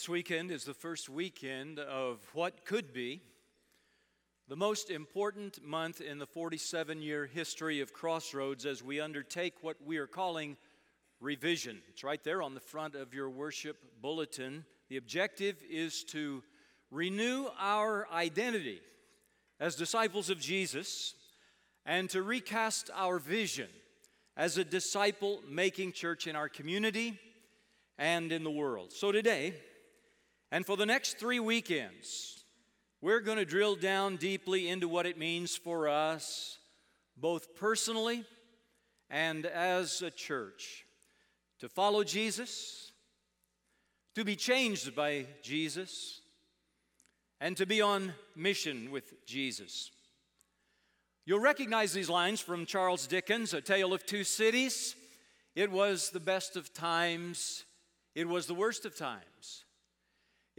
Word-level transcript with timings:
This 0.00 0.08
weekend 0.08 0.50
is 0.50 0.64
the 0.64 0.72
first 0.72 1.10
weekend 1.10 1.78
of 1.78 2.20
what 2.32 2.64
could 2.64 2.94
be 2.94 3.20
the 4.48 4.56
most 4.56 4.88
important 4.88 5.62
month 5.62 6.00
in 6.00 6.18
the 6.18 6.24
47 6.24 7.02
year 7.02 7.26
history 7.26 7.82
of 7.82 7.92
Crossroads 7.92 8.64
as 8.64 8.82
we 8.82 8.98
undertake 8.98 9.56
what 9.60 9.76
we 9.84 9.98
are 9.98 10.06
calling 10.06 10.56
revision. 11.20 11.82
It's 11.90 12.02
right 12.02 12.24
there 12.24 12.40
on 12.40 12.54
the 12.54 12.60
front 12.60 12.94
of 12.94 13.12
your 13.12 13.28
worship 13.28 13.76
bulletin. 14.00 14.64
The 14.88 14.96
objective 14.96 15.56
is 15.68 16.02
to 16.04 16.42
renew 16.90 17.48
our 17.58 18.08
identity 18.10 18.80
as 19.60 19.74
disciples 19.74 20.30
of 20.30 20.40
Jesus 20.40 21.14
and 21.84 22.08
to 22.08 22.22
recast 22.22 22.88
our 22.94 23.18
vision 23.18 23.68
as 24.34 24.56
a 24.56 24.64
disciple 24.64 25.42
making 25.46 25.92
church 25.92 26.26
in 26.26 26.36
our 26.36 26.48
community 26.48 27.20
and 27.98 28.32
in 28.32 28.44
the 28.44 28.50
world. 28.50 28.94
So 28.94 29.12
today, 29.12 29.52
and 30.50 30.66
for 30.66 30.76
the 30.76 30.86
next 30.86 31.18
three 31.18 31.40
weekends, 31.40 32.44
we're 33.00 33.20
going 33.20 33.38
to 33.38 33.44
drill 33.44 33.76
down 33.76 34.16
deeply 34.16 34.68
into 34.68 34.88
what 34.88 35.06
it 35.06 35.18
means 35.18 35.56
for 35.56 35.88
us, 35.88 36.58
both 37.16 37.54
personally 37.54 38.24
and 39.08 39.46
as 39.46 40.02
a 40.02 40.10
church, 40.10 40.84
to 41.60 41.68
follow 41.68 42.04
Jesus, 42.04 42.92
to 44.14 44.24
be 44.24 44.36
changed 44.36 44.94
by 44.94 45.26
Jesus, 45.42 46.20
and 47.40 47.56
to 47.56 47.66
be 47.66 47.80
on 47.80 48.12
mission 48.36 48.90
with 48.90 49.24
Jesus. 49.24 49.90
You'll 51.24 51.40
recognize 51.40 51.92
these 51.92 52.10
lines 52.10 52.40
from 52.40 52.66
Charles 52.66 53.06
Dickens' 53.06 53.54
A 53.54 53.60
Tale 53.60 53.92
of 53.92 54.04
Two 54.04 54.24
Cities. 54.24 54.96
It 55.54 55.70
was 55.70 56.10
the 56.10 56.20
best 56.20 56.56
of 56.56 56.72
times, 56.74 57.64
it 58.14 58.28
was 58.28 58.46
the 58.46 58.54
worst 58.54 58.84
of 58.84 58.96
times. 58.96 59.64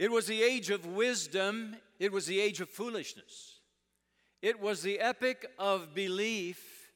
It 0.02 0.10
was 0.10 0.26
the 0.26 0.42
age 0.42 0.70
of 0.70 0.84
wisdom, 0.84 1.76
it 2.00 2.10
was 2.10 2.26
the 2.26 2.40
age 2.40 2.60
of 2.60 2.68
foolishness. 2.68 3.60
It 4.42 4.58
was 4.58 4.82
the 4.82 4.98
epic 4.98 5.46
of 5.60 5.94
belief, 5.94 6.90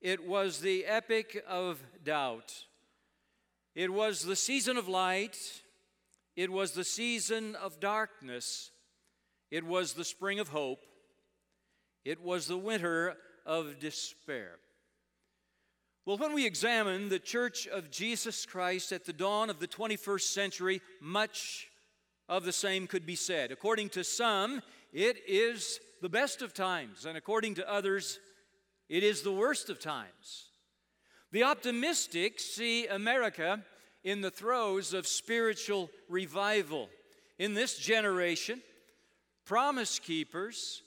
it 0.00 0.26
was 0.26 0.60
the 0.60 0.86
epic 0.86 1.44
of 1.46 1.78
doubt. 2.02 2.64
It 3.74 3.92
was 3.92 4.22
the 4.22 4.34
season 4.34 4.78
of 4.78 4.88
light, 4.88 5.36
it 6.36 6.50
was 6.50 6.72
the 6.72 6.84
season 6.84 7.54
of 7.54 7.80
darkness, 7.80 8.70
it 9.50 9.66
was 9.66 9.92
the 9.92 10.02
spring 10.02 10.40
of 10.40 10.48
hope, 10.48 10.86
it 12.06 12.18
was 12.22 12.46
the 12.46 12.56
winter 12.56 13.18
of 13.44 13.78
despair. 13.78 14.52
Well, 16.06 16.16
when 16.16 16.32
we 16.32 16.46
examine 16.46 17.10
the 17.10 17.18
Church 17.18 17.66
of 17.66 17.90
Jesus 17.90 18.46
Christ 18.46 18.90
at 18.90 19.04
the 19.04 19.12
dawn 19.12 19.50
of 19.50 19.60
the 19.60 19.68
21st 19.68 20.32
century, 20.32 20.80
much 21.02 21.67
of 22.28 22.44
the 22.44 22.52
same 22.52 22.86
could 22.86 23.06
be 23.06 23.16
said. 23.16 23.50
According 23.50 23.90
to 23.90 24.04
some, 24.04 24.62
it 24.92 25.16
is 25.26 25.80
the 26.02 26.08
best 26.08 26.42
of 26.42 26.54
times, 26.54 27.06
and 27.06 27.16
according 27.16 27.54
to 27.54 27.70
others, 27.70 28.18
it 28.88 29.02
is 29.02 29.22
the 29.22 29.32
worst 29.32 29.70
of 29.70 29.80
times. 29.80 30.48
The 31.32 31.42
optimistic 31.42 32.40
see 32.40 32.86
America 32.86 33.62
in 34.04 34.20
the 34.20 34.30
throes 34.30 34.94
of 34.94 35.06
spiritual 35.06 35.90
revival. 36.08 36.88
In 37.38 37.54
this 37.54 37.78
generation, 37.78 38.62
Promise 39.44 39.98
Keepers 39.98 40.82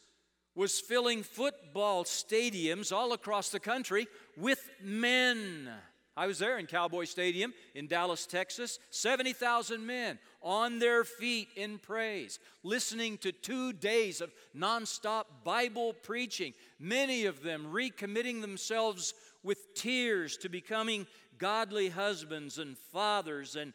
was 0.55 0.79
filling 0.79 1.23
football 1.23 2.03
stadiums 2.03 2.91
all 2.91 3.13
across 3.13 3.49
the 3.49 3.59
country 3.59 4.07
with 4.37 4.69
men. 4.81 5.69
I 6.17 6.27
was 6.27 6.39
there 6.39 6.57
in 6.57 6.65
Cowboy 6.65 7.05
Stadium 7.05 7.53
in 7.73 7.87
Dallas, 7.87 8.25
Texas. 8.25 8.79
70,000 8.89 9.85
men 9.85 10.19
on 10.41 10.79
their 10.79 11.03
feet 11.03 11.49
in 11.55 11.77
praise, 11.77 12.39
listening 12.63 13.17
to 13.19 13.31
two 13.31 13.73
days 13.73 14.21
of 14.21 14.33
nonstop 14.57 15.25
Bible 15.43 15.93
preaching, 15.93 16.53
many 16.79 17.25
of 17.25 17.43
them 17.43 17.67
recommitting 17.71 18.41
themselves 18.41 19.13
with 19.43 19.73
tears 19.75 20.37
to 20.37 20.49
becoming 20.49 21.07
godly 21.37 21.89
husbands 21.89 22.57
and 22.57 22.77
fathers 22.77 23.55
and 23.55 23.73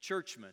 churchmen. 0.00 0.52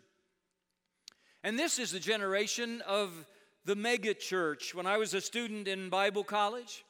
And 1.44 1.60
this 1.60 1.80
is 1.80 1.92
the 1.92 2.00
generation 2.00 2.82
of 2.88 3.26
the 3.66 3.76
mega 3.76 4.14
church. 4.14 4.74
When 4.74 4.86
I 4.86 4.98
was 4.98 5.14
a 5.14 5.22
student 5.22 5.68
in 5.68 5.90
Bible 5.90 6.24
college, 6.24 6.86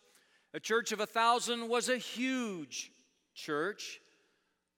a 0.53 0.59
church 0.59 0.91
of 0.91 0.99
a 0.99 1.07
thousand 1.07 1.67
was 1.69 1.89
a 1.89 1.97
huge 1.97 2.91
church. 3.33 3.99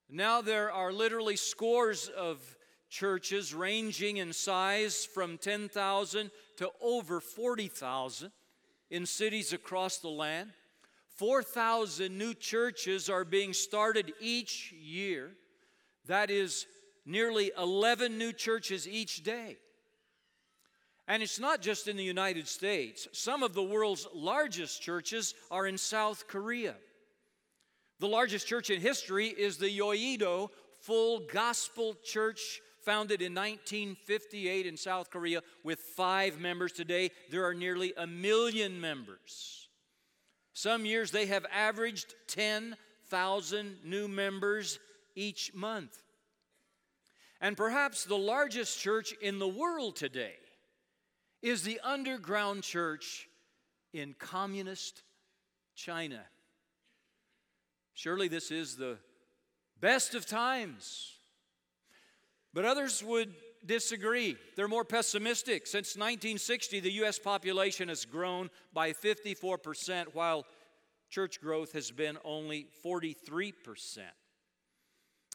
Now 0.10 0.42
there 0.42 0.72
are 0.72 0.94
literally 0.94 1.36
scores 1.36 2.08
of 2.08 2.55
churches 2.96 3.54
ranging 3.54 4.18
in 4.18 4.32
size 4.32 5.06
from 5.06 5.38
10,000 5.38 6.32
to 6.56 6.70
over 6.82 7.20
40,000 7.20 8.32
in 8.90 9.06
cities 9.06 9.52
across 9.52 9.98
the 9.98 10.08
land. 10.08 10.52
4,000 11.18 12.18
new 12.18 12.34
churches 12.34 13.10
are 13.10 13.26
being 13.26 13.52
started 13.52 14.14
each 14.22 14.72
year. 14.72 15.32
That 16.08 16.30
is 16.30 16.68
nearly 17.06 17.52
11 17.58 18.18
new 18.18 18.32
churches 18.32 18.88
each 18.88 19.24
day. 19.24 19.58
And 21.06 21.22
it's 21.22 21.40
not 21.40 21.62
just 21.62 21.90
in 21.90 21.98
the 21.98 22.04
United 22.04 22.48
States. 22.48 23.10
Some 23.12 23.44
of 23.44 23.54
the 23.54 23.64
world's 23.64 24.08
largest 24.14 24.82
churches 24.82 25.36
are 25.52 25.68
in 25.68 25.78
South 25.78 26.28
Korea. 26.28 26.76
The 28.00 28.08
largest 28.08 28.48
church 28.48 28.70
in 28.70 28.80
history 28.80 29.28
is 29.28 29.58
the 29.58 29.78
Yoido 29.80 30.50
Full 30.82 31.22
Gospel 31.32 31.96
Church, 32.04 32.62
founded 32.86 33.22
in 33.22 33.34
1958 33.34 34.68
in 34.68 34.78
South 34.78 35.10
Korea 35.10 35.42
with 35.64 35.80
five 35.80 36.40
members. 36.40 36.72
Today, 36.72 37.10
there 37.32 37.46
are 37.46 37.54
nearly 37.54 37.94
a 37.98 38.06
million 38.06 38.80
members. 38.80 39.68
Some 40.54 40.86
years 40.86 41.12
they 41.12 41.26
have 41.26 41.46
averaged 41.52 42.14
10,000 42.28 43.78
new 43.84 44.08
members 44.08 44.80
each 45.16 45.54
month. 45.54 45.98
And 47.42 47.58
perhaps 47.58 48.06
the 48.06 48.18
largest 48.18 48.80
church 48.80 49.14
in 49.22 49.40
the 49.40 49.48
world 49.48 49.96
today 49.96 50.36
is 51.42 51.64
the 51.64 51.80
underground 51.84 52.64
church 52.64 53.28
in 53.94 54.16
communist 54.18 55.04
China. 55.76 56.24
Surely 57.94 58.28
this 58.28 58.52
is 58.52 58.78
the 58.78 58.98
best 59.80 60.16
of 60.16 60.26
times. 60.26 61.15
But 62.56 62.64
others 62.64 63.04
would 63.04 63.34
disagree. 63.66 64.38
They're 64.56 64.70
more 64.70 64.86
pessimistic. 64.86 65.68
Since 65.68 65.98
1960, 65.98 66.80
the 66.80 66.92
U.S. 66.94 67.20
population 67.20 67.90
has 67.90 68.06
grown 68.06 68.50
by 68.74 68.94
54%, 68.94 70.06
while 70.14 70.46
church 71.10 71.42
growth 71.42 71.74
has 71.74 71.92
been 71.92 72.18
only 72.24 72.68
43%. 72.84 73.54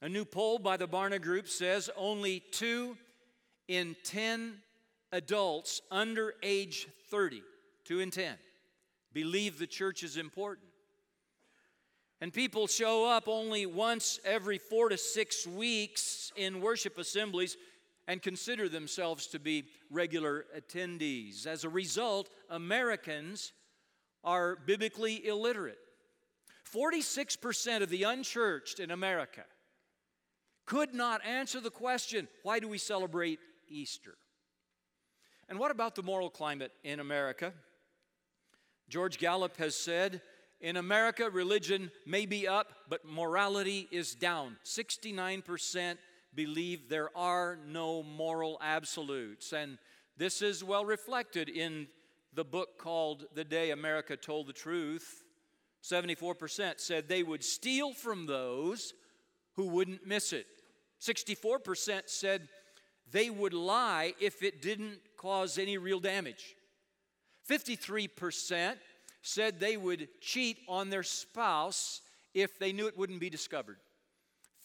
A 0.00 0.08
new 0.08 0.24
poll 0.24 0.58
by 0.58 0.78
the 0.78 0.88
Barna 0.88 1.20
Group 1.20 1.46
says 1.46 1.90
only 1.94 2.42
two 2.52 2.96
in 3.68 3.96
10 4.02 4.54
adults 5.12 5.82
under 5.90 6.32
age 6.42 6.88
30, 7.10 7.42
2 7.84 8.00
in 8.00 8.10
10, 8.10 8.34
believe 9.12 9.58
the 9.58 9.66
church 9.66 10.02
is 10.02 10.16
important. 10.16 10.69
And 12.20 12.32
people 12.32 12.66
show 12.66 13.08
up 13.08 13.28
only 13.28 13.64
once 13.64 14.20
every 14.24 14.58
four 14.58 14.90
to 14.90 14.98
six 14.98 15.46
weeks 15.46 16.32
in 16.36 16.60
worship 16.60 16.98
assemblies 16.98 17.56
and 18.06 18.20
consider 18.20 18.68
themselves 18.68 19.26
to 19.28 19.38
be 19.38 19.64
regular 19.90 20.44
attendees. 20.56 21.46
As 21.46 21.64
a 21.64 21.68
result, 21.68 22.28
Americans 22.50 23.52
are 24.22 24.56
biblically 24.56 25.26
illiterate. 25.26 25.78
46% 26.70 27.82
of 27.82 27.88
the 27.88 28.02
unchurched 28.02 28.80
in 28.80 28.90
America 28.90 29.44
could 30.66 30.94
not 30.94 31.24
answer 31.24 31.60
the 31.60 31.70
question 31.70 32.28
why 32.42 32.60
do 32.60 32.68
we 32.68 32.78
celebrate 32.78 33.40
Easter? 33.68 34.16
And 35.48 35.58
what 35.58 35.70
about 35.70 35.94
the 35.96 36.02
moral 36.02 36.30
climate 36.30 36.72
in 36.84 37.00
America? 37.00 37.52
George 38.88 39.18
Gallup 39.18 39.56
has 39.56 39.74
said, 39.74 40.20
in 40.60 40.76
America, 40.76 41.30
religion 41.30 41.90
may 42.06 42.26
be 42.26 42.46
up, 42.46 42.72
but 42.88 43.04
morality 43.04 43.88
is 43.90 44.14
down. 44.14 44.56
69% 44.64 45.96
believe 46.34 46.88
there 46.88 47.16
are 47.16 47.58
no 47.66 48.02
moral 48.02 48.58
absolutes. 48.60 49.52
And 49.52 49.78
this 50.16 50.42
is 50.42 50.62
well 50.62 50.84
reflected 50.84 51.48
in 51.48 51.88
the 52.34 52.44
book 52.44 52.78
called 52.78 53.24
The 53.34 53.44
Day 53.44 53.70
America 53.70 54.16
Told 54.16 54.46
the 54.46 54.52
Truth. 54.52 55.24
74% 55.82 56.78
said 56.78 57.08
they 57.08 57.22
would 57.22 57.42
steal 57.42 57.94
from 57.94 58.26
those 58.26 58.92
who 59.56 59.68
wouldn't 59.68 60.06
miss 60.06 60.32
it. 60.32 60.46
64% 61.00 62.02
said 62.06 62.48
they 63.10 63.30
would 63.30 63.54
lie 63.54 64.12
if 64.20 64.42
it 64.42 64.60
didn't 64.60 64.98
cause 65.16 65.56
any 65.56 65.78
real 65.78 66.00
damage. 66.00 66.54
53% 67.48 68.76
said 69.22 69.60
they 69.60 69.76
would 69.76 70.08
cheat 70.20 70.58
on 70.68 70.90
their 70.90 71.02
spouse 71.02 72.00
if 72.34 72.58
they 72.58 72.72
knew 72.72 72.86
it 72.86 72.96
wouldn't 72.98 73.20
be 73.20 73.30
discovered. 73.30 73.78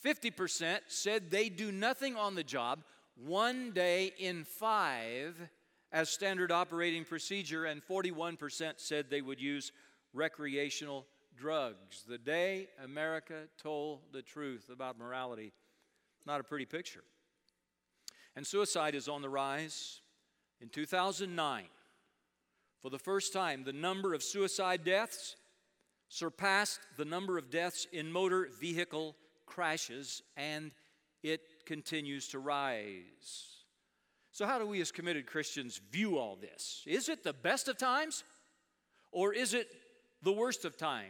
50% 0.03 0.79
said 0.87 1.31
they 1.31 1.49
do 1.49 1.71
nothing 1.71 2.15
on 2.15 2.35
the 2.35 2.43
job 2.43 2.83
one 3.15 3.71
day 3.71 4.13
in 4.19 4.43
five 4.43 5.35
as 5.91 6.09
standard 6.09 6.51
operating 6.51 7.05
procedure, 7.05 7.65
and 7.65 7.81
41% 7.81 8.73
said 8.77 9.05
they 9.09 9.21
would 9.21 9.39
use 9.39 9.71
recreational 10.13 11.05
drugs. 11.37 12.03
The 12.07 12.17
day 12.17 12.67
America 12.83 13.43
told 13.61 14.01
the 14.11 14.21
truth 14.21 14.69
about 14.71 14.99
morality, 14.99 15.53
not 16.25 16.41
a 16.41 16.43
pretty 16.43 16.65
picture. 16.65 17.03
And 18.35 18.45
suicide 18.45 18.95
is 18.95 19.07
on 19.07 19.21
the 19.21 19.29
rise. 19.29 20.01
In 20.59 20.69
2009, 20.69 21.65
for 22.85 22.91
the 22.91 22.99
first 22.99 23.33
time, 23.33 23.63
the 23.63 23.73
number 23.73 24.13
of 24.13 24.21
suicide 24.21 24.83
deaths 24.83 25.37
surpassed 26.07 26.79
the 26.97 27.03
number 27.03 27.39
of 27.39 27.49
deaths 27.49 27.87
in 27.91 28.11
motor 28.11 28.47
vehicle 28.61 29.15
crashes, 29.47 30.21
and 30.37 30.69
it 31.23 31.65
continues 31.65 32.27
to 32.27 32.37
rise. 32.37 33.63
So, 34.31 34.45
how 34.45 34.59
do 34.59 34.67
we 34.67 34.81
as 34.81 34.91
committed 34.91 35.25
Christians 35.25 35.81
view 35.91 36.19
all 36.19 36.35
this? 36.35 36.83
Is 36.85 37.09
it 37.09 37.23
the 37.23 37.33
best 37.33 37.67
of 37.67 37.79
times 37.79 38.23
or 39.11 39.33
is 39.33 39.55
it 39.55 39.67
the 40.21 40.31
worst 40.31 40.63
of 40.63 40.77
times? 40.77 41.09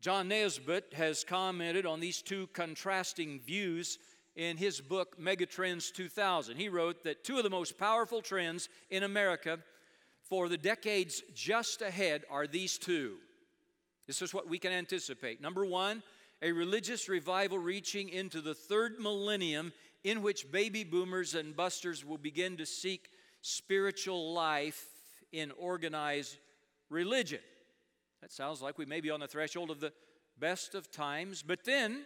John 0.00 0.28
Naisbitt 0.28 0.94
has 0.94 1.24
commented 1.24 1.86
on 1.86 1.98
these 1.98 2.22
two 2.22 2.46
contrasting 2.52 3.40
views 3.40 3.98
in 4.36 4.58
his 4.58 4.80
book 4.80 5.20
Megatrends 5.20 5.92
2000. 5.92 6.56
He 6.56 6.68
wrote 6.68 7.02
that 7.02 7.24
two 7.24 7.38
of 7.38 7.42
the 7.42 7.50
most 7.50 7.76
powerful 7.76 8.22
trends 8.22 8.68
in 8.90 9.02
America 9.02 9.58
for 10.30 10.48
the 10.48 10.56
decades 10.56 11.22
just 11.34 11.82
ahead 11.82 12.24
are 12.30 12.46
these 12.46 12.78
two. 12.78 13.16
This 14.06 14.22
is 14.22 14.32
what 14.32 14.48
we 14.48 14.58
can 14.58 14.72
anticipate. 14.72 15.42
Number 15.42 15.66
one, 15.66 16.02
a 16.40 16.52
religious 16.52 17.08
revival 17.08 17.58
reaching 17.58 18.08
into 18.08 18.40
the 18.40 18.54
third 18.54 18.98
millennium 18.98 19.72
in 20.04 20.22
which 20.22 20.50
baby 20.50 20.84
boomers 20.84 21.34
and 21.34 21.54
busters 21.54 22.04
will 22.04 22.16
begin 22.16 22.56
to 22.56 22.64
seek 22.64 23.10
spiritual 23.42 24.32
life 24.32 24.86
in 25.32 25.50
organized 25.58 26.38
religion. 26.88 27.40
That 28.22 28.32
sounds 28.32 28.62
like 28.62 28.78
we 28.78 28.86
may 28.86 29.00
be 29.00 29.10
on 29.10 29.20
the 29.20 29.26
threshold 29.26 29.70
of 29.70 29.80
the 29.80 29.92
best 30.38 30.74
of 30.74 30.90
times, 30.90 31.42
but 31.42 31.64
then 31.64 32.04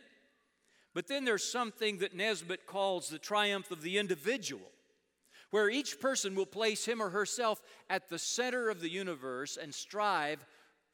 but 0.94 1.08
then 1.08 1.24
there's 1.24 1.44
something 1.44 1.98
that 1.98 2.16
Naisbitt 2.16 2.66
calls 2.66 3.08
the 3.08 3.18
triumph 3.18 3.72
of 3.72 3.82
the 3.82 3.98
individual, 3.98 4.70
where 5.54 5.70
each 5.70 6.00
person 6.00 6.34
will 6.34 6.46
place 6.46 6.84
him 6.84 7.00
or 7.00 7.10
herself 7.10 7.62
at 7.88 8.08
the 8.08 8.18
center 8.18 8.70
of 8.70 8.80
the 8.80 8.90
universe 8.90 9.56
and 9.56 9.72
strive 9.72 10.44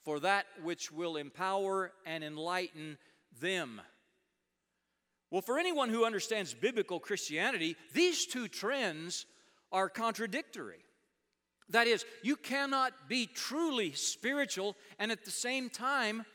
for 0.05 0.21
that 0.21 0.45
which 0.63 0.93
will 0.93 1.17
empower 1.17 1.93
and 2.05 2.23
enlighten 2.23 2.99
them. 3.41 3.81
Well, 5.31 5.41
for 5.41 5.59
anyone 5.59 5.89
who 5.89 6.05
understands 6.05 6.53
biblical 6.53 7.01
Christianity, 7.01 7.75
these 7.95 8.27
two 8.27 8.49
trends 8.49 9.25
are 9.73 9.89
contradictory. 9.89 10.85
That 11.71 11.87
is, 11.87 12.05
you 12.23 12.37
cannot 12.37 12.93
be 13.09 13.25
truly 13.25 13.93
spiritual 13.93 14.77
and 14.99 15.11
at 15.11 15.25
the 15.25 15.31
same 15.31 15.71
time 15.71 16.27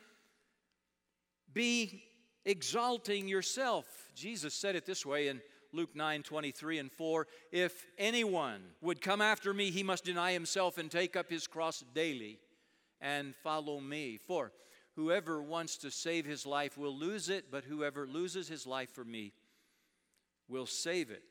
be 1.54 2.02
exalting 2.44 3.28
yourself. 3.28 3.86
Jesus 4.16 4.52
said 4.52 4.74
it 4.74 4.84
this 4.84 5.06
way 5.06 5.28
in 5.28 5.40
Luke 5.76 5.94
9 5.94 6.22
23 6.22 6.78
and 6.78 6.90
4 6.90 7.26
If 7.52 7.86
anyone 7.98 8.62
would 8.80 9.00
come 9.00 9.20
after 9.20 9.52
me, 9.52 9.70
he 9.70 9.82
must 9.82 10.04
deny 10.04 10.32
himself 10.32 10.78
and 10.78 10.90
take 10.90 11.14
up 11.14 11.30
his 11.30 11.46
cross 11.46 11.84
daily 11.94 12.38
and 13.00 13.34
follow 13.42 13.78
me. 13.78 14.16
For 14.16 14.52
whoever 14.96 15.42
wants 15.42 15.76
to 15.78 15.90
save 15.90 16.24
his 16.24 16.46
life 16.46 16.78
will 16.78 16.96
lose 16.96 17.28
it, 17.28 17.50
but 17.50 17.64
whoever 17.64 18.06
loses 18.06 18.48
his 18.48 18.66
life 18.66 18.90
for 18.90 19.04
me 19.04 19.32
will 20.48 20.66
save 20.66 21.10
it. 21.10 21.22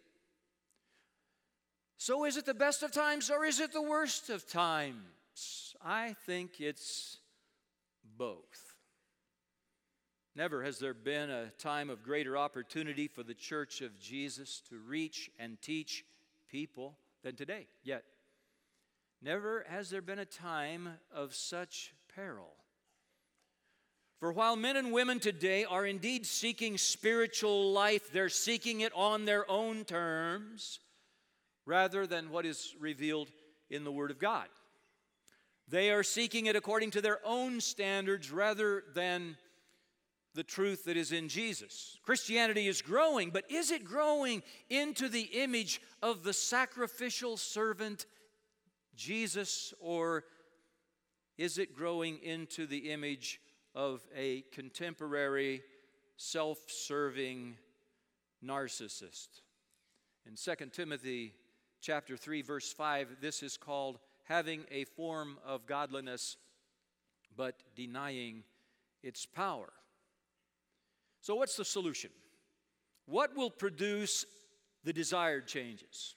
So, 1.98 2.26
is 2.26 2.38
it 2.38 2.46
the 2.46 2.54
best 2.54 2.84
of 2.84 2.92
times 2.92 3.32
or 3.32 3.46
is 3.46 3.60
it 3.60 3.74
the 3.74 3.82
worst 3.82 4.30
of 4.30 4.48
times? 4.48 5.76
I 5.84 6.16
think 6.26 6.62
it's 6.62 7.18
both. 8.18 8.75
Never 10.36 10.64
has 10.64 10.80
there 10.80 10.94
been 10.94 11.30
a 11.30 11.50
time 11.58 11.90
of 11.90 12.04
greater 12.04 12.38
opportunity 12.38 13.08
for 13.08 13.24
the 13.24 13.34
church 13.34 13.80
of 13.82 13.98
Jesus 14.00 14.62
to 14.70 14.78
reach 14.78 15.32
and 15.40 15.62
teach 15.62 16.04
people 16.50 16.98
than 17.24 17.36
today, 17.36 17.68
yet. 17.84 18.04
Never 19.22 19.66
has 19.70 19.90
there 19.90 20.02
been 20.02 20.20
a 20.20 20.26
time 20.26 20.90
of 21.14 21.34
such 21.34 21.94
peril. 22.14 22.52
For 24.20 24.34
while 24.34 24.58
men 24.58 24.76
and 24.76 24.92
women 24.92 25.22
today 25.22 25.64
are 25.64 25.86
indeed 25.86 26.26
seeking 26.26 26.78
spiritual 26.78 27.72
life, 27.72 28.12
they're 28.12 28.28
seeking 28.28 28.82
it 28.82 28.92
on 28.94 29.24
their 29.24 29.50
own 29.50 29.86
terms 29.86 30.80
rather 31.66 32.06
than 32.06 32.30
what 32.30 32.46
is 32.46 32.76
revealed 32.80 33.30
in 33.70 33.86
the 33.86 33.92
Word 33.92 34.12
of 34.12 34.20
God. 34.20 34.48
They 35.68 35.92
are 35.92 36.04
seeking 36.04 36.46
it 36.46 36.58
according 36.58 36.92
to 36.92 37.02
their 37.02 37.20
own 37.26 37.62
standards 37.62 38.32
rather 38.32 38.84
than 38.94 39.38
the 40.36 40.44
truth 40.44 40.84
that 40.84 40.98
is 40.98 41.14
in 41.14 41.30
Jesus. 41.30 41.98
Christianity 42.04 42.68
is 42.68 42.82
growing, 42.82 43.30
but 43.30 43.50
is 43.50 43.72
it 43.72 43.86
growing 43.86 44.44
into 44.70 45.08
the 45.08 45.22
image 45.22 45.82
of 46.04 46.24
the 46.24 46.34
sacrificial 46.34 47.38
servant 47.38 48.06
Jesus, 48.96 49.74
or 49.80 50.26
is 51.38 51.58
it 51.58 51.76
growing 51.76 52.20
into 52.22 52.68
the 52.68 52.92
image 52.92 53.40
of 53.74 54.02
a 54.16 54.44
contemporary, 54.52 55.62
self 56.18 56.60
serving 56.68 57.58
narcissist? 58.46 59.42
In 60.26 60.36
2 60.36 60.66
Timothy 60.68 61.34
chapter 61.82 62.18
3 62.18 62.42
verse 62.42 62.74
5 62.74 63.18
this 63.22 63.44
is 63.44 63.58
called 63.58 64.00
having 64.24 64.64
a 64.72 64.86
form 64.86 65.38
of 65.46 65.68
godliness 65.68 66.36
but 67.38 67.62
denying 67.76 68.44
its 69.04 69.24
power 69.24 69.72
so, 71.26 71.34
what's 71.34 71.56
the 71.56 71.66
solution? 71.66 72.12
What 73.08 73.36
will 73.36 73.50
produce 73.50 74.28
the 74.84 74.94
desired 74.94 75.48
changes? 75.48 76.14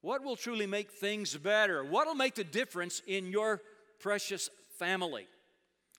What 0.00 0.22
will 0.22 0.36
truly 0.36 0.68
make 0.68 0.92
things 0.92 1.36
better? 1.36 1.82
What 1.82 2.06
will 2.06 2.14
make 2.14 2.36
the 2.36 2.44
difference 2.44 3.02
in 3.04 3.32
your 3.32 3.60
precious 3.98 4.48
family? 4.78 5.26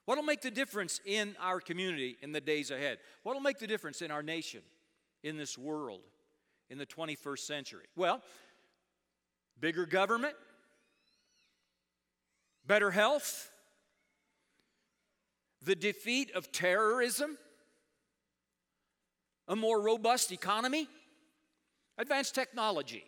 What 0.06 0.18
will 0.18 0.24
make 0.24 0.40
the 0.40 0.52
difference 0.52 1.02
in 1.06 1.36
our 1.38 1.60
community 1.60 2.16
in 2.22 2.32
the 2.32 2.40
days 2.40 2.72
ahead? 2.72 3.00
What 3.24 3.34
will 3.34 3.42
make 3.42 3.60
the 3.60 3.68
difference 3.68 4.02
in 4.02 4.10
our 4.10 4.24
nation, 4.24 4.62
in 5.22 5.36
this 5.36 5.58
world, 5.58 6.00
in 6.70 6.78
the 6.78 6.86
21st 6.86 7.40
century? 7.40 7.88
Well, 7.98 8.22
bigger 9.60 9.86
government, 9.86 10.36
better 12.66 12.92
health, 12.92 13.52
the 15.62 15.76
defeat 15.76 16.32
of 16.32 16.54
terrorism 16.54 17.38
a 19.52 19.56
more 19.56 19.82
robust 19.82 20.32
economy, 20.32 20.88
advanced 21.98 22.34
technology. 22.34 23.04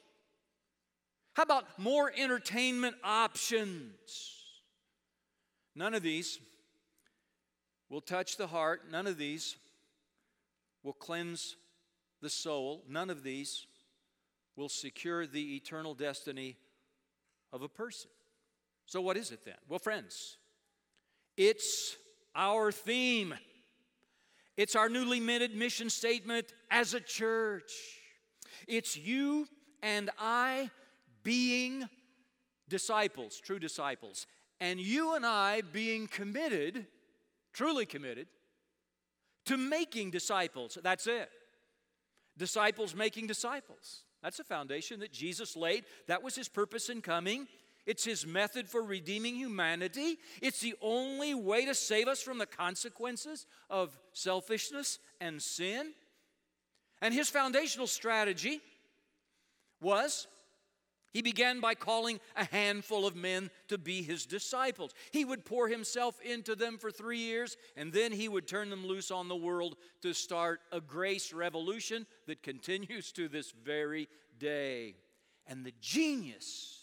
How 1.32 1.44
about 1.44 1.80
more 1.80 2.12
entertainment 2.16 2.98
options? 3.02 4.44
None 5.74 5.94
of 5.94 6.04
these 6.04 6.40
will 7.90 8.02
touch 8.02 8.36
the 8.36 8.48
heart, 8.48 8.82
none 8.92 9.08
of 9.08 9.18
these 9.18 9.56
will 10.84 10.94
cleanse 10.94 11.56
the 12.22 12.30
soul, 12.30 12.84
none 12.90 13.10
of 13.10 13.24
these 13.24 13.66
will 14.58 14.70
secure 14.70 15.26
the 15.26 15.56
eternal 15.56 15.94
destiny 15.94 16.58
of 17.54 17.62
a 17.62 17.70
person. 17.70 18.10
So, 18.86 19.00
what 19.00 19.16
is 19.16 19.32
it 19.32 19.46
then? 19.46 19.56
Well, 19.70 19.80
friends, 19.80 20.36
it's 21.38 21.96
our 22.36 22.74
theme. 22.74 23.34
It's 24.56 24.76
our 24.76 24.90
newly 24.90 25.20
minted 25.20 25.56
mission 25.56 25.90
statement 25.90 26.54
as 26.70 26.94
a 26.94 27.00
church. 27.00 27.72
It's 28.68 28.96
you 28.96 29.48
and 29.82 30.10
I 30.20 30.70
being 31.24 31.88
disciples, 32.70 33.40
true 33.40 33.60
disciples, 33.60 34.28
and 34.60 34.80
you 34.80 35.16
and 35.16 35.26
I 35.26 35.62
being 35.62 36.08
committed, 36.08 36.86
truly 37.52 37.86
committed, 37.86 38.28
to 39.46 39.58
making 39.58 40.12
disciples. 40.12 40.78
That's 40.82 41.08
it. 41.08 41.30
Disciples 42.38 42.96
making 42.96 43.28
disciples. 43.28 44.04
That's 44.22 44.40
a 44.40 44.44
foundation 44.44 45.02
that 45.02 45.12
Jesus 45.12 45.58
laid. 45.58 45.84
That 46.08 46.24
was 46.24 46.36
his 46.36 46.48
purpose 46.48 46.90
in 46.90 47.02
coming. 47.02 47.48
It's 47.86 48.06
his 48.06 48.26
method 48.26 48.70
for 48.70 48.82
redeeming 48.82 49.36
humanity. 49.36 50.18
It's 50.42 50.62
the 50.62 50.76
only 50.82 51.34
way 51.34 51.66
to 51.66 51.76
save 51.76 52.08
us 52.08 52.22
from 52.22 52.38
the 52.38 52.46
consequences 52.46 53.46
of 53.70 53.98
selfishness 54.14 55.00
and 55.20 55.42
sin. 55.42 55.94
And 57.02 57.14
his 57.14 57.30
foundational 57.30 57.88
strategy 57.88 58.62
was 59.82 60.28
He 61.12 61.22
began 61.22 61.60
by 61.60 61.76
calling 61.76 62.20
a 62.36 62.46
handful 62.46 63.06
of 63.06 63.16
men 63.16 63.52
to 63.68 63.78
be 63.78 64.02
his 64.02 64.26
disciples. 64.26 64.94
He 65.12 65.26
would 65.26 65.46
pour 65.46 65.68
himself 65.68 66.20
into 66.22 66.56
them 66.56 66.78
for 66.80 66.90
three 66.90 67.20
years, 67.20 67.56
and 67.76 67.94
then 67.94 68.12
he 68.12 68.28
would 68.28 68.48
turn 68.48 68.70
them 68.72 68.88
loose 68.88 69.12
on 69.12 69.28
the 69.28 69.36
world 69.36 69.76
to 70.02 70.14
start 70.14 70.62
a 70.72 70.82
grace 70.82 71.32
revolution 71.34 72.08
that 72.26 72.42
continues 72.52 73.12
to 73.12 73.28
this 73.28 73.52
very 73.52 74.08
day. 74.40 74.96
And 75.46 75.66
the 75.66 75.74
genius 75.82 76.83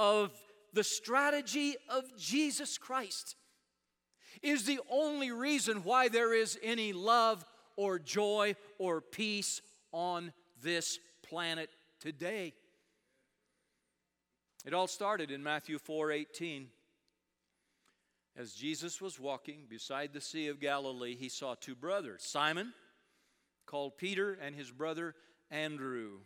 of 0.00 0.32
the 0.72 0.82
strategy 0.82 1.76
of 1.90 2.04
Jesus 2.16 2.78
Christ 2.78 3.36
is 4.42 4.64
the 4.64 4.80
only 4.90 5.30
reason 5.30 5.84
why 5.84 6.08
there 6.08 6.32
is 6.32 6.58
any 6.62 6.94
love 6.94 7.44
or 7.76 7.98
joy 7.98 8.56
or 8.78 9.02
peace 9.02 9.60
on 9.92 10.32
this 10.62 10.98
planet 11.22 11.68
today. 12.00 12.54
It 14.64 14.72
all 14.72 14.86
started 14.86 15.30
in 15.30 15.42
Matthew 15.42 15.78
4:18. 15.78 16.70
As 18.36 18.54
Jesus 18.54 19.02
was 19.02 19.20
walking 19.20 19.66
beside 19.66 20.14
the 20.14 20.20
Sea 20.22 20.46
of 20.46 20.60
Galilee, 20.60 21.14
he 21.14 21.28
saw 21.28 21.54
two 21.54 21.74
brothers, 21.74 22.24
Simon, 22.24 22.72
called 23.66 23.98
Peter, 23.98 24.32
and 24.32 24.54
his 24.54 24.70
brother 24.70 25.14
Andrew. 25.50 26.20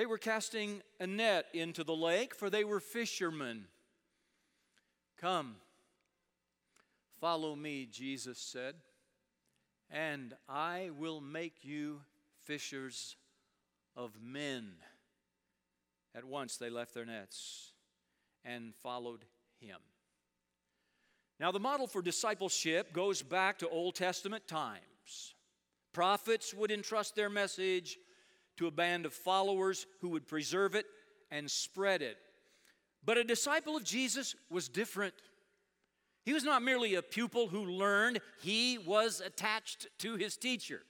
They 0.00 0.06
were 0.06 0.16
casting 0.16 0.80
a 0.98 1.06
net 1.06 1.44
into 1.52 1.84
the 1.84 1.94
lake, 1.94 2.34
for 2.34 2.48
they 2.48 2.64
were 2.64 2.80
fishermen. 2.80 3.66
Come, 5.20 5.56
follow 7.20 7.54
me, 7.54 7.86
Jesus 7.92 8.38
said, 8.38 8.76
and 9.90 10.32
I 10.48 10.88
will 10.98 11.20
make 11.20 11.56
you 11.64 12.00
fishers 12.44 13.16
of 13.94 14.12
men. 14.22 14.72
At 16.14 16.24
once 16.24 16.56
they 16.56 16.70
left 16.70 16.94
their 16.94 17.04
nets 17.04 17.72
and 18.42 18.74
followed 18.76 19.26
him. 19.60 19.80
Now, 21.38 21.52
the 21.52 21.60
model 21.60 21.86
for 21.86 22.00
discipleship 22.00 22.94
goes 22.94 23.20
back 23.20 23.58
to 23.58 23.68
Old 23.68 23.96
Testament 23.96 24.48
times. 24.48 25.34
Prophets 25.92 26.54
would 26.54 26.70
entrust 26.70 27.16
their 27.16 27.28
message 27.28 27.98
to 28.60 28.66
a 28.66 28.70
band 28.70 29.06
of 29.06 29.14
followers 29.14 29.86
who 30.02 30.10
would 30.10 30.28
preserve 30.28 30.74
it 30.74 30.84
and 31.30 31.50
spread 31.50 32.02
it. 32.02 32.18
But 33.02 33.16
a 33.16 33.24
disciple 33.24 33.74
of 33.74 33.84
Jesus 33.84 34.34
was 34.50 34.68
different. 34.68 35.14
He 36.26 36.34
was 36.34 36.44
not 36.44 36.62
merely 36.62 36.94
a 36.94 37.00
pupil 37.00 37.48
who 37.48 37.64
learned, 37.64 38.20
he 38.42 38.76
was 38.76 39.22
attached 39.24 39.86
to 40.00 40.16
his 40.16 40.36
teacher. 40.36 40.82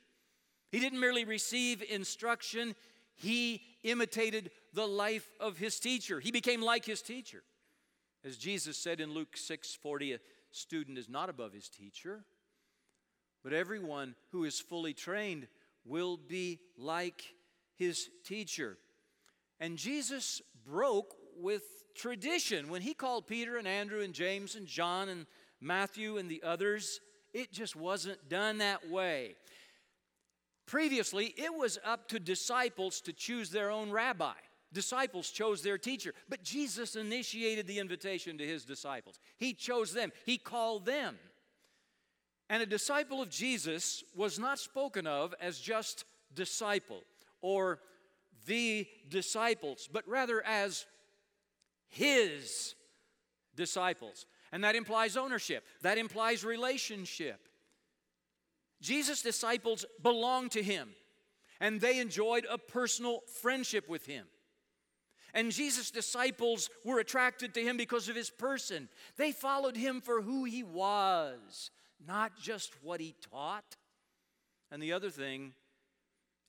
He 0.73 0.81
didn't 0.81 0.99
merely 0.99 1.25
receive 1.25 1.81
instruction, 1.89 2.75
he 3.15 3.63
imitated 3.85 4.51
the 4.75 4.89
life 4.89 5.31
of 5.39 5.57
his 5.57 5.79
teacher. 5.79 6.19
He 6.19 6.33
became 6.33 6.63
like 6.63 6.85
his 6.85 7.03
teacher. 7.03 7.45
As 8.25 8.37
Jesus 8.37 8.77
said 8.79 9.01
in 9.01 9.15
Luke 9.15 9.37
6 9.37 9.77
40, 9.77 10.15
a 10.15 10.21
student 10.51 10.99
is 10.99 11.09
not 11.09 11.31
above 11.31 11.53
his 11.53 11.69
teacher, 11.69 12.25
but 13.45 13.53
everyone 13.53 14.17
who 14.33 14.43
is 14.43 14.59
fully 14.59 14.93
trained 14.93 15.47
will 15.85 16.17
be 16.17 16.59
like 16.77 17.35
his 17.81 18.11
teacher. 18.27 18.77
And 19.59 19.79
Jesus 19.79 20.43
broke 20.67 21.17
with 21.37 21.63
tradition. 21.97 22.69
When 22.69 22.83
he 22.83 22.93
called 22.93 23.27
Peter 23.27 23.57
and 23.57 23.67
Andrew 23.67 24.03
and 24.03 24.13
James 24.13 24.55
and 24.55 24.67
John 24.67 25.09
and 25.09 25.27
Matthew 25.63 26.19
and 26.19 26.31
the 26.31 26.43
others, 26.45 27.01
it 27.33 27.53
just 27.53 27.75
wasn't 27.75 28.29
done 28.29 28.59
that 28.59 28.89
way. 28.89 29.35
Previously, 30.67 31.35
it 31.39 31.53
was 31.55 31.79
up 31.85 32.07
to 32.09 32.21
disciples 32.21 33.01
to 33.01 33.15
choose 33.15 33.51
their 33.51 33.71
own 33.71 33.91
rabbi. 33.91 34.35
Disciples 34.73 35.31
chose 35.31 35.63
their 35.63 35.79
teacher, 35.79 36.15
but 36.29 36.45
Jesus 36.45 36.97
initiated 36.97 37.67
the 37.67 37.81
invitation 37.81 38.39
to 38.39 38.47
his 38.47 38.65
disciples. 38.65 39.19
He 39.39 39.55
chose 39.55 39.93
them, 39.93 40.13
he 40.27 40.37
called 40.37 40.85
them. 40.85 41.19
And 42.51 42.63
a 42.63 42.67
disciple 42.67 43.23
of 43.23 43.31
Jesus 43.31 44.05
was 44.15 44.39
not 44.39 44.59
spoken 44.59 45.07
of 45.07 45.35
as 45.41 45.59
just 45.59 46.05
disciple 46.35 47.03
or 47.43 47.81
the 48.47 48.87
disciples, 49.09 49.89
but 49.93 50.07
rather 50.09 50.45
as 50.45 50.87
his 51.89 52.75
disciples. 53.55 54.27
And 54.53 54.65
that 54.65 54.75
implies 54.75 55.17
ownership, 55.17 55.65
that 55.83 55.99
implies 55.99 56.45
relationship. 56.45 57.49
Jesus' 58.81 59.23
disciples 59.23 59.85
belonged 60.03 60.53
to 60.53 60.63
him, 60.63 60.91
and 61.61 61.81
they 61.81 61.99
enjoyed 62.01 62.47
a 62.51 62.59
personal 62.59 63.21
friendship 63.43 63.89
with 63.89 64.07
him. 64.07 64.27
And 65.33 65.53
Jesus' 65.53 65.91
disciples 65.91 66.71
were 66.85 66.99
attracted 66.99 67.55
to 67.55 67.63
him 67.63 67.77
because 67.77 68.09
of 68.09 68.17
his 68.17 68.31
person. 68.31 68.89
They 69.17 69.31
followed 69.31 69.77
him 69.77 70.01
for 70.01 70.23
who 70.23 70.45
he 70.45 70.65
was, 70.65 71.71
not 72.05 72.33
just 72.41 72.73
what 72.83 73.01
he 73.01 73.15
taught. 73.31 73.77
And 74.73 74.83
the 74.83 74.93
other 74.93 75.11
thing 75.11 75.53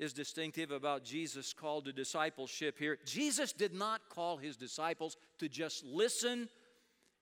is 0.02 0.14
distinctive 0.14 0.72
about 0.72 1.04
Jesus' 1.04 1.54
call 1.54 1.80
to 1.84 1.94
discipleship 1.94 2.78
here. 2.80 2.98
Jesus 3.06 3.54
did 3.54 3.72
not 3.72 4.02
call 4.10 4.36
his 4.36 4.58
disciples 4.58 5.16
to 5.38 5.48
just 5.48 5.86
listen 5.86 6.50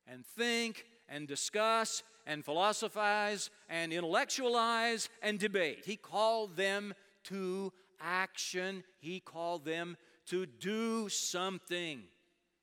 and 0.08 0.26
think 0.26 0.86
and 1.10 1.28
discuss 1.28 2.04
and 2.26 2.44
philosophize 2.44 3.50
and 3.68 3.92
intellectualize 3.92 5.10
and 5.22 5.38
debate. 5.38 5.84
He 5.86 5.98
called 5.98 6.56
them 6.56 6.94
to 7.26 7.74
action, 8.00 8.86
he 9.00 9.20
called 9.20 9.66
them 9.66 9.98
to 10.28 10.46
do 10.46 11.10
something. 11.10 12.04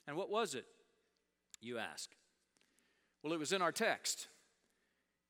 And 0.08 0.16
what 0.16 0.30
was 0.30 0.54
it, 0.54 0.64
you 1.60 1.76
ask? 1.76 2.08
Well, 3.22 3.34
it 3.34 3.38
was 3.38 3.52
in 3.52 3.60
our 3.60 3.72
text. 3.72 4.28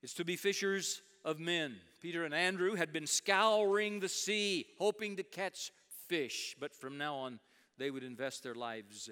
It's 0.01 0.13
to 0.13 0.23
be 0.23 0.37
fishers 0.37 1.01
of 1.27 1.39
men. 1.41 1.75
Peter 2.01 2.23
and 2.23 2.33
Andrew 2.33 2.75
had 2.75 2.93
been 2.93 3.05
scouring 3.05 3.99
the 3.99 4.07
sea, 4.07 4.65
hoping 4.79 5.17
to 5.17 5.23
catch 5.23 5.71
fish, 6.07 6.55
but 6.57 6.73
from 6.73 6.97
now 6.97 7.15
on, 7.15 7.39
they 7.77 7.91
would 7.91 8.03
invest 8.03 8.43
their 8.43 8.55
lives 8.55 9.09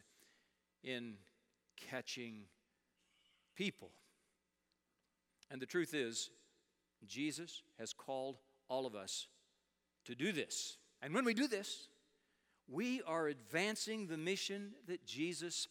in 0.82 1.16
catching 1.90 2.44
people. 3.54 3.90
And 5.52 5.62
the 5.62 5.66
truth 5.66 5.94
is, 5.94 6.30
Jesus 7.06 7.64
has 7.78 7.92
called 7.92 8.38
all 8.70 8.86
of 8.86 8.96
us 8.96 9.28
to 10.06 10.16
do 10.16 10.32
this. 10.32 10.78
And 11.02 11.14
when 11.14 11.26
we 11.26 11.34
do 11.34 11.50
this, 11.50 11.90
we 12.70 13.02
are 13.06 13.28
advancing 13.28 14.08
the 14.08 14.18
mission 14.18 14.72
that 14.88 15.06
Jesus 15.06 15.68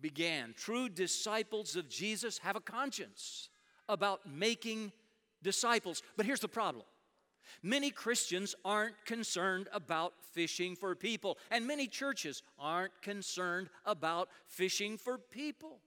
began. 0.00 0.54
True 0.56 0.88
disciples 0.88 1.74
of 1.74 1.88
Jesus 1.88 2.38
have 2.38 2.54
a 2.54 2.60
conscience 2.60 3.48
about 3.88 4.20
making 4.30 4.92
disciples. 5.42 6.02
But 6.16 6.26
here's 6.26 6.40
the 6.40 6.48
problem 6.48 6.84
many 7.62 7.90
Christians 7.90 8.54
aren't 8.64 8.94
concerned 9.04 9.68
about 9.72 10.14
fishing 10.32 10.76
for 10.76 10.94
people, 10.94 11.38
and 11.50 11.66
many 11.66 11.86
churches 11.86 12.42
aren't 12.58 13.00
concerned 13.02 13.68
about 13.84 14.28
fishing 14.46 14.96
for 14.96 15.18
people. 15.18 15.80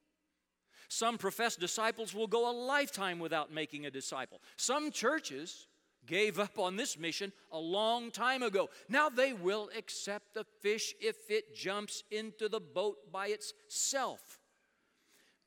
Some 0.87 1.17
professed 1.17 1.59
disciples 1.59 2.13
will 2.13 2.27
go 2.27 2.49
a 2.49 2.53
lifetime 2.53 3.19
without 3.19 3.51
making 3.51 3.85
a 3.85 3.91
disciple. 3.91 4.39
Some 4.55 4.91
churches 4.91 5.67
gave 6.05 6.39
up 6.39 6.59
on 6.59 6.75
this 6.75 6.97
mission 6.97 7.33
a 7.51 7.57
long 7.57 8.11
time 8.11 8.43
ago. 8.43 8.69
Now 8.87 9.09
they 9.09 9.33
will 9.33 9.69
accept 9.75 10.35
the 10.35 10.45
fish 10.61 10.93
if 11.01 11.31
it 11.31 11.55
jumps 11.55 12.03
into 12.11 12.47
the 12.47 12.59
boat 12.59 13.11
by 13.11 13.27
itself. 13.27 14.39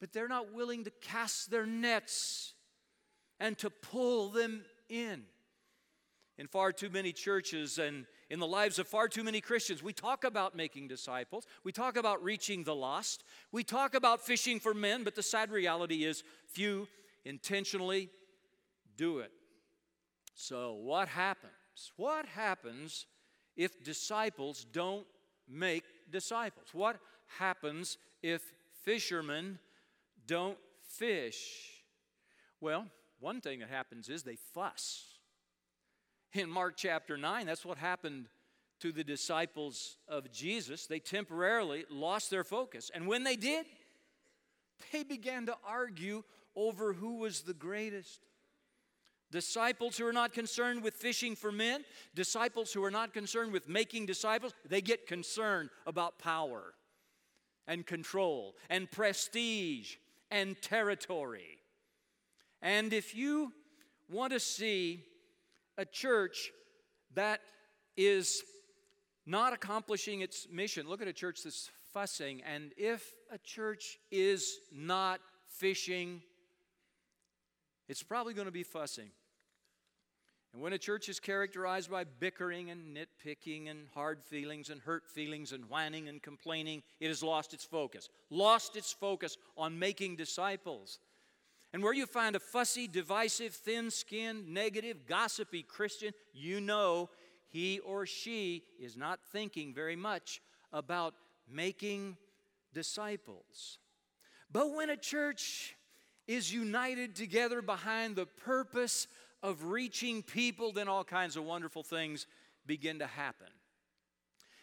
But 0.01 0.13
they're 0.13 0.29
not 0.29 0.53
willing 0.53 0.85
to 0.85 0.91
cast 0.91 1.51
their 1.51 1.67
nets 1.67 2.55
and 3.41 3.57
to 3.59 3.71
pull 3.71 4.29
them 4.31 4.65
in. 4.89 5.25
In 6.39 6.47
far 6.47 6.73
too 6.73 6.89
many 6.89 7.13
churches 7.13 7.79
and 7.79 8.07
in 8.31 8.39
the 8.39 8.47
lives 8.47 8.79
of 8.79 8.87
far 8.87 9.09
too 9.09 9.25
many 9.25 9.41
Christians, 9.41 9.83
we 9.83 9.93
talk 9.93 10.23
about 10.23 10.55
making 10.55 10.87
disciples, 10.87 11.47
we 11.65 11.73
talk 11.73 11.97
about 11.97 12.23
reaching 12.23 12.63
the 12.63 12.75
lost, 12.75 13.25
we 13.51 13.65
talk 13.65 13.95
about 13.95 14.21
fishing 14.21 14.61
for 14.61 14.73
men, 14.73 15.03
but 15.03 15.15
the 15.17 15.23
sad 15.23 15.51
reality 15.51 16.05
is 16.05 16.23
few 16.47 16.87
intentionally 17.25 18.09
do 18.97 19.19
it. 19.19 19.33
So, 20.35 20.75
what 20.75 21.09
happens? 21.09 21.53
What 21.97 22.27
happens 22.27 23.07
if 23.57 23.83
disciples 23.83 24.65
don't 24.73 25.07
make 25.49 25.85
disciples? 26.11 26.69
What 26.73 26.99
happens 27.39 27.99
if 28.23 28.43
fishermen 28.85 29.59
don't 30.27 30.59
fish? 30.83 31.83
Well, 32.61 32.87
one 33.21 33.41
thing 33.41 33.61
that 33.61 33.69
happens 33.69 34.09
is 34.09 34.23
they 34.23 34.37
fuss. 34.55 35.05
In 36.33 36.51
Mark 36.51 36.75
chapter 36.77 37.17
9, 37.17 37.47
that's 37.47 37.65
what 37.65 37.79
happened 37.79 38.29
to 38.81 38.93
the 38.93 39.05
disciples 39.05 39.97
of 40.07 40.31
Jesus. 40.31 40.87
They 40.87 41.01
temporarily 41.01 41.85
lost 41.91 42.31
their 42.31 42.45
focus. 42.45 42.91
And 42.95 43.07
when 43.07 43.25
they 43.25 43.37
did, 43.37 43.67
they 44.93 45.03
began 45.03 45.47
to 45.47 45.57
argue 45.67 46.23
over 46.55 46.93
who 46.93 47.17
was 47.17 47.43
the 47.43 47.55
greatest. 47.55 48.21
Disciples 49.31 49.99
who 49.99 50.07
are 50.07 50.13
not 50.13 50.33
concerned 50.33 50.83
with 50.83 50.95
fishing 50.95 51.37
for 51.37 51.53
men, 51.53 51.85
disciples 52.15 52.73
who 52.73 52.83
are 52.83 52.91
not 52.91 53.13
concerned 53.13 53.53
with 53.53 53.69
making 53.69 54.07
disciples, 54.07 54.55
they 54.67 54.81
get 54.81 55.07
concerned 55.07 55.69
about 55.87 56.19
power 56.19 56.75
and 57.67 57.87
control 57.87 58.55
and 58.71 58.91
prestige 58.91 59.97
and 60.31 60.61
territory. 60.63 61.58
And 62.61 62.93
if 62.93 63.15
you 63.15 63.53
want 64.11 64.33
to 64.33 64.41
see 64.41 65.05
a 65.77 65.85
church 65.85 66.51
that 67.15 67.41
is 67.97 68.43
not 69.27 69.53
accomplishing 69.53 70.21
its 70.21 70.49
mission, 70.51 70.89
look 70.89 71.03
at 71.03 71.09
a 71.09 71.13
church 71.13 71.43
that's 71.45 71.71
fussing. 71.93 72.43
And 72.43 72.73
if 72.77 73.13
a 73.31 73.39
church 73.39 73.99
is 74.11 74.59
not 74.73 75.21
fishing, 75.49 76.23
it's 77.89 78.03
probably 78.03 78.35
going 78.35 78.47
to 78.47 78.53
be 78.53 78.63
fussing. 78.63 79.11
And 80.53 80.63
when 80.63 80.73
a 80.73 80.79
church 80.79 81.09
is 81.09 81.21
characterized 81.21 81.91
by 81.91 82.05
bickering 82.05 82.71
and 82.71 82.97
nitpicking 82.97 83.71
and 83.71 83.87
hard 83.93 84.23
feelings 84.23 84.71
and 84.71 84.81
hurt 84.81 85.07
feelings 85.07 85.53
and 85.53 85.67
whining 85.67 86.09
and 86.09 86.23
complaining, 86.23 86.83
it 87.01 87.09
has 87.09 87.23
lost 87.23 87.53
its 87.53 87.65
focus. 87.65 88.09
Lost 88.31 88.75
its 88.75 88.93
focus 88.93 89.37
on 89.57 89.79
making 89.79 90.17
disciples. 90.17 90.99
And 91.73 91.83
where 91.83 91.93
you 91.93 92.07
find 92.07 92.35
a 92.35 92.41
fussy, 92.41 92.89
divisive, 92.89 93.55
thin 93.55 93.91
skinned, 93.91 94.49
negative, 94.49 95.07
gossipy 95.07 95.63
Christian, 95.63 96.15
you 96.33 96.61
know 96.61 97.11
he 97.49 97.79
or 97.81 98.07
she 98.07 98.63
is 98.81 98.97
not 98.97 99.21
thinking 99.33 99.75
very 99.75 99.97
much 99.97 100.41
about 100.73 101.15
making 101.51 102.17
disciples. 102.73 103.79
But 104.51 104.75
when 104.75 104.91
a 104.91 104.97
church 104.97 105.77
is 106.27 106.53
united 106.53 107.15
together 107.15 107.63
behind 107.63 108.17
the 108.17 108.27
purpose 108.27 109.07
of 109.43 109.65
reaching 109.65 110.23
people, 110.23 110.73
then 110.73 110.89
all 110.89 111.05
kinds 111.05 111.37
of 111.37 111.45
wonderful 111.45 111.83
things 111.83 112.27
begin 112.67 112.99
to 112.99 113.07
happen. 113.07 113.49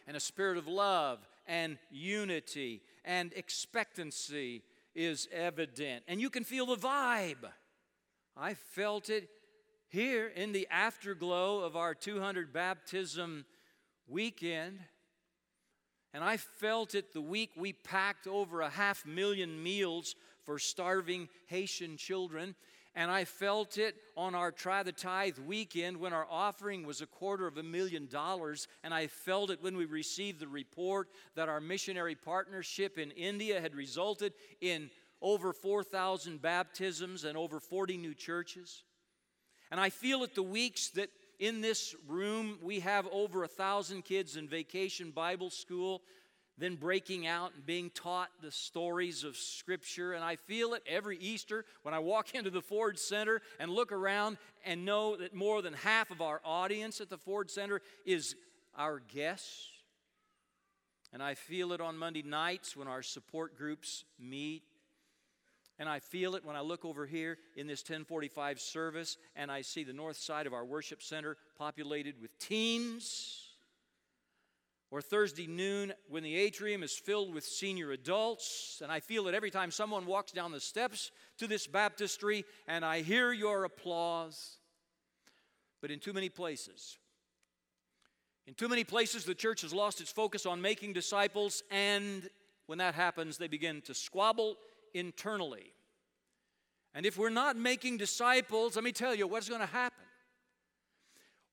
And 0.07 0.15
a 0.15 0.19
spirit 0.19 0.57
of 0.57 0.67
love 0.67 1.19
and 1.47 1.77
unity 1.89 2.81
and 3.03 3.31
expectancy 3.35 4.61
is 4.95 5.27
evident. 5.31 6.03
And 6.07 6.21
you 6.21 6.29
can 6.29 6.43
feel 6.43 6.65
the 6.65 6.75
vibe. 6.75 7.45
I 8.37 8.53
felt 8.53 9.09
it 9.09 9.29
here 9.89 10.27
in 10.27 10.51
the 10.51 10.67
afterglow 10.71 11.59
of 11.59 11.75
our 11.75 11.93
200 11.93 12.51
baptism 12.51 13.45
weekend. 14.07 14.79
And 16.13 16.23
I 16.23 16.37
felt 16.37 16.95
it 16.95 17.13
the 17.13 17.21
week 17.21 17.51
we 17.57 17.73
packed 17.73 18.27
over 18.27 18.61
a 18.61 18.69
half 18.69 19.05
million 19.05 19.61
meals 19.61 20.15
for 20.45 20.59
starving 20.59 21.27
Haitian 21.47 21.97
children. 21.97 22.55
And 22.95 23.11
I 23.11 23.25
felt 23.25 23.77
it 23.77 23.95
on 24.15 24.35
our 24.35 24.51
Try 24.51 24.81
the 24.83 24.93
Tithe 24.93 25.37
weekend 25.39 25.97
when 25.97 26.13
our 26.13 26.25
offering 26.29 26.85
was 26.85 27.01
a 27.01 27.05
quarter 27.05 27.45
of 27.45 27.57
a 27.57 27.63
million 27.63 28.07
dollars. 28.07 28.69
And 28.83 28.93
I 28.93 29.07
felt 29.07 29.49
it 29.49 29.61
when 29.61 29.75
we 29.75 29.85
received 29.85 30.39
the 30.39 30.47
report 30.47 31.09
that 31.35 31.49
our 31.49 31.59
missionary 31.59 32.15
partnership 32.15 32.97
in 32.97 33.11
India 33.11 33.59
had 33.59 33.75
resulted 33.75 34.33
in 34.61 34.89
over 35.21 35.51
4,000 35.51 36.41
baptisms 36.41 37.25
and 37.25 37.37
over 37.37 37.59
40 37.59 37.97
new 37.97 38.13
churches. 38.13 38.83
And 39.71 39.79
I 39.79 39.89
feel 39.89 40.23
it 40.23 40.35
the 40.35 40.43
weeks 40.43 40.89
that 40.91 41.09
in 41.39 41.59
this 41.59 41.95
room 42.07 42.59
we 42.61 42.79
have 42.79 43.07
over 43.11 43.43
a 43.43 43.47
thousand 43.47 44.05
kids 44.05 44.37
in 44.37 44.47
vacation 44.47 45.11
Bible 45.11 45.49
school, 45.49 46.01
then 46.57 46.75
breaking 46.75 47.27
out 47.27 47.53
and 47.55 47.65
being 47.65 47.89
taught 47.89 48.29
the 48.41 48.51
stories 48.51 49.23
of 49.23 49.35
Scripture. 49.35 50.13
And 50.13 50.23
I 50.23 50.35
feel 50.35 50.73
it 50.73 50.83
every 50.87 51.17
Easter 51.17 51.65
when 51.83 51.93
I 51.93 51.99
walk 51.99 52.33
into 52.35 52.49
the 52.49 52.61
Ford 52.61 52.97
Center 52.97 53.41
and 53.59 53.71
look 53.71 53.91
around 53.91 54.37
and 54.65 54.85
know 54.85 55.15
that 55.17 55.33
more 55.33 55.61
than 55.61 55.73
half 55.73 56.11
of 56.11 56.21
our 56.21 56.41
audience 56.43 57.01
at 57.01 57.09
the 57.09 57.17
Ford 57.17 57.49
Center 57.49 57.81
is 58.05 58.35
our 58.77 58.99
guests. 58.99 59.69
And 61.13 61.23
I 61.23 61.33
feel 61.33 61.71
it 61.71 61.81
on 61.81 61.97
Monday 61.97 62.23
nights 62.23 62.75
when 62.75 62.87
our 62.87 63.01
support 63.01 63.57
groups 63.57 64.03
meet 64.19 64.63
and 65.77 65.89
I 65.89 65.99
feel 65.99 66.35
it 66.35 66.45
when 66.45 66.55
I 66.55 66.61
look 66.61 66.85
over 66.85 67.05
here 67.05 67.37
in 67.55 67.67
this 67.67 67.81
1045 67.81 68.59
service 68.59 69.17
and 69.35 69.51
I 69.51 69.61
see 69.61 69.83
the 69.83 69.93
north 69.93 70.17
side 70.17 70.47
of 70.47 70.53
our 70.53 70.63
worship 70.63 71.01
center 71.01 71.37
populated 71.57 72.21
with 72.21 72.37
teens. 72.39 73.44
Or 74.91 75.01
Thursday 75.01 75.47
noon 75.47 75.93
when 76.07 76.23
the 76.23 76.35
atrium 76.35 76.83
is 76.83 76.93
filled 76.93 77.33
with 77.33 77.43
senior 77.43 77.91
adults. 77.91 78.79
And 78.81 78.91
I 78.91 78.99
feel 78.99 79.27
it 79.27 79.35
every 79.35 79.51
time 79.51 79.71
someone 79.71 80.05
walks 80.05 80.31
down 80.31 80.51
the 80.51 80.59
steps 80.59 81.11
to 81.37 81.47
this 81.47 81.67
baptistry 81.67 82.45
and 82.67 82.85
I 82.85 83.01
hear 83.01 83.33
your 83.33 83.63
applause. 83.63 84.57
But 85.81 85.91
in 85.91 85.99
too 85.99 86.13
many 86.13 86.29
places, 86.29 86.97
in 88.47 88.53
too 88.53 88.69
many 88.69 88.83
places, 88.83 89.25
the 89.25 89.35
church 89.35 89.61
has 89.61 89.73
lost 89.73 90.01
its 90.01 90.11
focus 90.11 90.45
on 90.45 90.61
making 90.61 90.93
disciples, 90.93 91.63
and 91.71 92.29
when 92.67 92.77
that 92.77 92.93
happens, 92.93 93.37
they 93.37 93.47
begin 93.47 93.81
to 93.81 93.93
squabble 93.93 94.57
internally. 94.93 95.73
And 96.93 97.05
if 97.05 97.17
we're 97.17 97.29
not 97.29 97.57
making 97.57 97.97
disciples, 97.97 98.75
let 98.75 98.83
me 98.83 98.91
tell 98.91 99.15
you 99.15 99.27
what's 99.27 99.49
going 99.49 99.61
to 99.61 99.67
happen. 99.67 100.04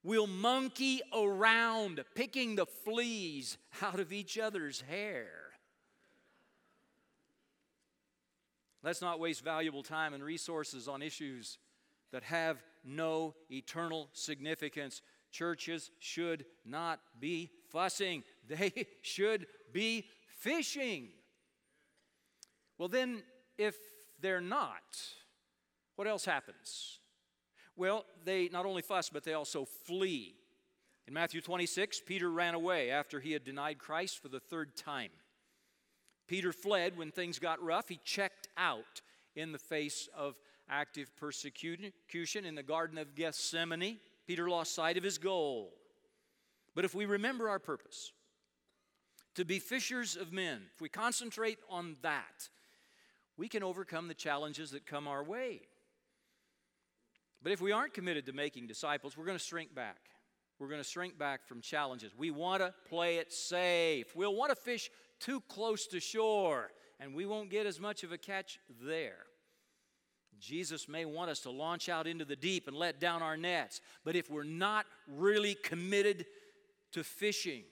We'll 0.04 0.26
monkey 0.26 1.00
around 1.16 2.02
picking 2.14 2.56
the 2.56 2.66
fleas 2.66 3.56
out 3.80 4.00
of 4.00 4.12
each 4.12 4.36
other's 4.38 4.80
hair. 4.82 5.28
Let's 8.82 9.00
not 9.00 9.20
waste 9.20 9.44
valuable 9.44 9.84
time 9.84 10.12
and 10.12 10.24
resources 10.24 10.88
on 10.88 11.02
issues 11.02 11.58
that 12.10 12.24
have 12.24 12.62
no 12.84 13.34
eternal 13.48 14.08
significance. 14.12 15.02
Churches 15.30 15.92
should 16.00 16.44
not 16.64 17.00
be 17.20 17.50
fussing, 17.70 18.24
they 18.48 18.86
should 19.02 19.46
be 19.72 20.06
fishing. 20.38 21.08
Well, 22.76 22.88
then, 22.88 23.22
if 23.56 23.76
they're 24.20 24.40
not, 24.40 24.82
what 25.94 26.08
else 26.08 26.24
happens? 26.24 26.98
Well, 27.76 28.04
they 28.24 28.48
not 28.52 28.66
only 28.66 28.82
fuss, 28.82 29.08
but 29.08 29.24
they 29.24 29.34
also 29.34 29.64
flee. 29.64 30.34
In 31.06 31.14
Matthew 31.14 31.40
26, 31.40 32.02
Peter 32.06 32.30
ran 32.30 32.54
away 32.54 32.90
after 32.90 33.18
he 33.18 33.32
had 33.32 33.44
denied 33.44 33.78
Christ 33.78 34.20
for 34.20 34.28
the 34.28 34.40
third 34.40 34.76
time. 34.76 35.10
Peter 36.28 36.52
fled 36.52 36.96
when 36.96 37.10
things 37.10 37.38
got 37.38 37.62
rough. 37.62 37.88
He 37.88 38.00
checked 38.04 38.48
out 38.56 39.00
in 39.34 39.52
the 39.52 39.58
face 39.58 40.08
of 40.16 40.36
active 40.68 41.10
persecution 41.16 42.44
in 42.44 42.54
the 42.54 42.62
Garden 42.62 42.98
of 42.98 43.14
Gethsemane. 43.14 43.98
Peter 44.26 44.48
lost 44.48 44.74
sight 44.74 44.96
of 44.96 45.02
his 45.02 45.18
goal. 45.18 45.72
But 46.74 46.84
if 46.84 46.94
we 46.94 47.04
remember 47.04 47.48
our 47.48 47.58
purpose, 47.58 48.12
to 49.34 49.44
be 49.44 49.58
fishers 49.58 50.16
of 50.16 50.32
men, 50.32 50.62
if 50.74 50.80
we 50.80 50.88
concentrate 50.88 51.58
on 51.68 51.96
that, 52.02 52.48
we 53.36 53.48
can 53.48 53.62
overcome 53.62 54.08
the 54.08 54.14
challenges 54.14 54.70
that 54.70 54.86
come 54.86 55.08
our 55.08 55.24
way. 55.24 55.62
But 57.42 57.52
if 57.52 57.60
we 57.60 57.72
aren't 57.72 57.94
committed 57.94 58.26
to 58.26 58.32
making 58.32 58.66
disciples, 58.66 59.16
we're 59.16 59.24
going 59.24 59.38
to 59.38 59.44
shrink 59.44 59.74
back. 59.74 59.98
We're 60.58 60.68
going 60.68 60.80
to 60.80 60.88
shrink 60.88 61.18
back 61.18 61.46
from 61.46 61.60
challenges. 61.60 62.12
We 62.16 62.30
want 62.30 62.62
to 62.62 62.72
play 62.88 63.16
it 63.16 63.32
safe. 63.32 64.14
We'll 64.14 64.34
want 64.34 64.50
to 64.50 64.56
fish 64.56 64.90
too 65.18 65.40
close 65.48 65.86
to 65.88 65.98
shore, 65.98 66.70
and 67.00 67.14
we 67.14 67.26
won't 67.26 67.50
get 67.50 67.66
as 67.66 67.80
much 67.80 68.04
of 68.04 68.12
a 68.12 68.18
catch 68.18 68.60
there. 68.80 69.26
Jesus 70.38 70.88
may 70.88 71.04
want 71.04 71.30
us 71.30 71.40
to 71.40 71.50
launch 71.50 71.88
out 71.88 72.06
into 72.06 72.24
the 72.24 72.36
deep 72.36 72.68
and 72.68 72.76
let 72.76 73.00
down 73.00 73.22
our 73.22 73.36
nets, 73.36 73.80
but 74.04 74.16
if 74.16 74.30
we're 74.30 74.42
not 74.44 74.86
really 75.08 75.54
committed 75.54 76.26
to 76.92 77.04
fishing, 77.04 77.62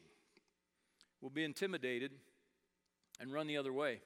we'll 1.21 1.31
be 1.31 1.45
intimidated 1.45 2.13
and 3.19 3.33
run 3.33 3.47
the 3.47 3.57
other 3.57 3.73
way. 3.73 4.01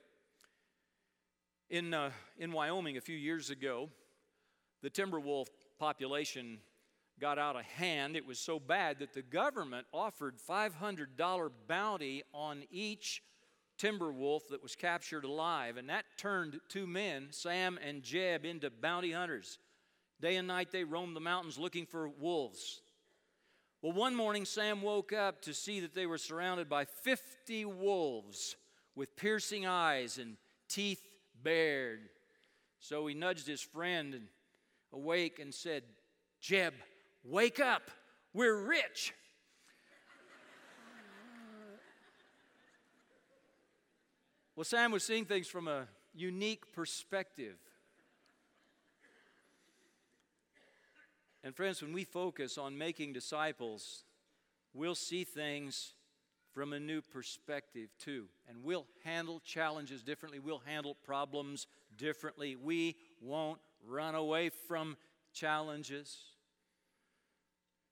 In, 1.70 1.94
uh, 1.94 2.10
in 2.38 2.52
Wyoming 2.52 2.96
a 2.96 3.00
few 3.00 3.16
years 3.16 3.50
ago, 3.50 3.90
the 4.84 4.90
timber 4.90 5.18
wolf 5.18 5.48
population 5.78 6.58
got 7.18 7.38
out 7.38 7.56
of 7.56 7.62
hand. 7.62 8.16
It 8.16 8.26
was 8.26 8.38
so 8.38 8.60
bad 8.60 8.98
that 8.98 9.14
the 9.14 9.22
government 9.22 9.86
offered 9.94 10.34
$500 10.36 11.50
bounty 11.66 12.22
on 12.34 12.64
each 12.70 13.22
timber 13.78 14.12
wolf 14.12 14.46
that 14.50 14.62
was 14.62 14.76
captured 14.76 15.24
alive. 15.24 15.78
And 15.78 15.88
that 15.88 16.04
turned 16.18 16.60
two 16.68 16.86
men, 16.86 17.28
Sam 17.30 17.78
and 17.82 18.02
Jeb, 18.02 18.44
into 18.44 18.68
bounty 18.68 19.10
hunters. 19.10 19.58
Day 20.20 20.36
and 20.36 20.46
night 20.46 20.70
they 20.70 20.84
roamed 20.84 21.16
the 21.16 21.20
mountains 21.20 21.58
looking 21.58 21.86
for 21.86 22.06
wolves. 22.06 22.82
Well, 23.80 23.92
one 23.92 24.14
morning 24.14 24.44
Sam 24.44 24.82
woke 24.82 25.14
up 25.14 25.40
to 25.42 25.54
see 25.54 25.80
that 25.80 25.94
they 25.94 26.04
were 26.04 26.18
surrounded 26.18 26.68
by 26.68 26.84
50 26.84 27.64
wolves 27.64 28.54
with 28.94 29.16
piercing 29.16 29.64
eyes 29.64 30.18
and 30.18 30.36
teeth 30.68 31.02
bared. 31.42 32.00
So 32.80 33.06
he 33.06 33.14
nudged 33.14 33.46
his 33.46 33.62
friend 33.62 34.28
awake 34.94 35.38
and 35.38 35.52
said, 35.52 35.82
Jeb, 36.40 36.72
wake 37.24 37.60
up. 37.60 37.90
We're 38.32 38.56
rich. 38.56 39.12
well, 44.56 44.64
Sam 44.64 44.92
was 44.92 45.04
seeing 45.04 45.24
things 45.24 45.48
from 45.48 45.68
a 45.68 45.86
unique 46.14 46.72
perspective. 46.72 47.56
And 51.42 51.54
friends, 51.54 51.82
when 51.82 51.92
we 51.92 52.04
focus 52.04 52.56
on 52.56 52.78
making 52.78 53.12
disciples, 53.12 54.04
we'll 54.72 54.94
see 54.94 55.24
things 55.24 55.92
from 56.52 56.72
a 56.72 56.80
new 56.80 57.02
perspective 57.02 57.90
too. 57.98 58.26
And 58.48 58.62
we'll 58.62 58.86
handle 59.04 59.40
challenges 59.44 60.02
differently, 60.02 60.38
we'll 60.38 60.62
handle 60.64 60.96
problems 61.04 61.66
differently. 61.96 62.56
We 62.56 62.96
won't 63.20 63.60
run 63.86 64.14
away 64.14 64.50
from 64.50 64.96
challenges. 65.32 66.16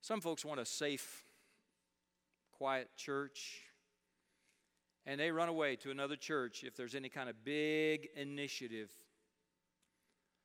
Some 0.01 0.21
folks 0.21 0.45
want 0.45 0.61
a 0.61 0.67
safe, 0.67 1.25
quiet 2.53 2.89
church, 2.97 3.61
and 5.07 5.19
they 5.19 5.31
run 5.31 5.49
away 5.49 5.77
to 5.77 5.91
another 5.91 6.17
church 6.17 6.65
if 6.65 6.77
there's 6.77 6.95
any 6.95 7.09
kind 7.09 7.29
of 7.29 7.45
big 7.45 8.09
initiative. 8.17 8.91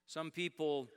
Some 0.06 0.32
people 0.32 0.90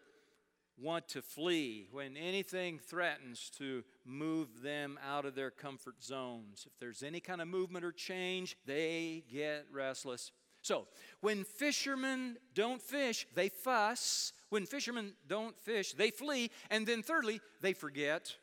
want 0.79 1.09
to 1.09 1.21
flee 1.21 1.89
when 1.93 2.17
anything 2.17 2.79
threatens 2.79 3.51
to 3.59 3.85
move 4.05 4.63
them 4.63 4.99
out 5.07 5.27
of 5.27 5.35
their 5.35 5.51
comfort 5.51 6.03
zones. 6.03 6.67
If 6.67 6.79
there's 6.79 7.03
any 7.03 7.21
kind 7.21 7.43
of 7.43 7.49
movement 7.49 7.85
or 7.85 7.93
change, 7.93 8.57
they 8.67 9.25
get 9.31 9.67
restless. 9.73 10.33
So, 10.63 10.87
when 11.21 11.45
fishermen 11.45 12.37
don't 12.55 12.83
fish, 12.83 13.27
they 13.35 13.49
fuss. 13.49 14.33
When 14.51 14.67
fishermen 14.67 15.15
don't 15.27 15.59
fish, 15.59 15.93
they 15.93 16.11
flee. 16.11 16.51
And 16.71 16.87
then, 16.87 17.03
thirdly, 17.03 17.41
they 17.61 17.73
forget. 17.73 18.35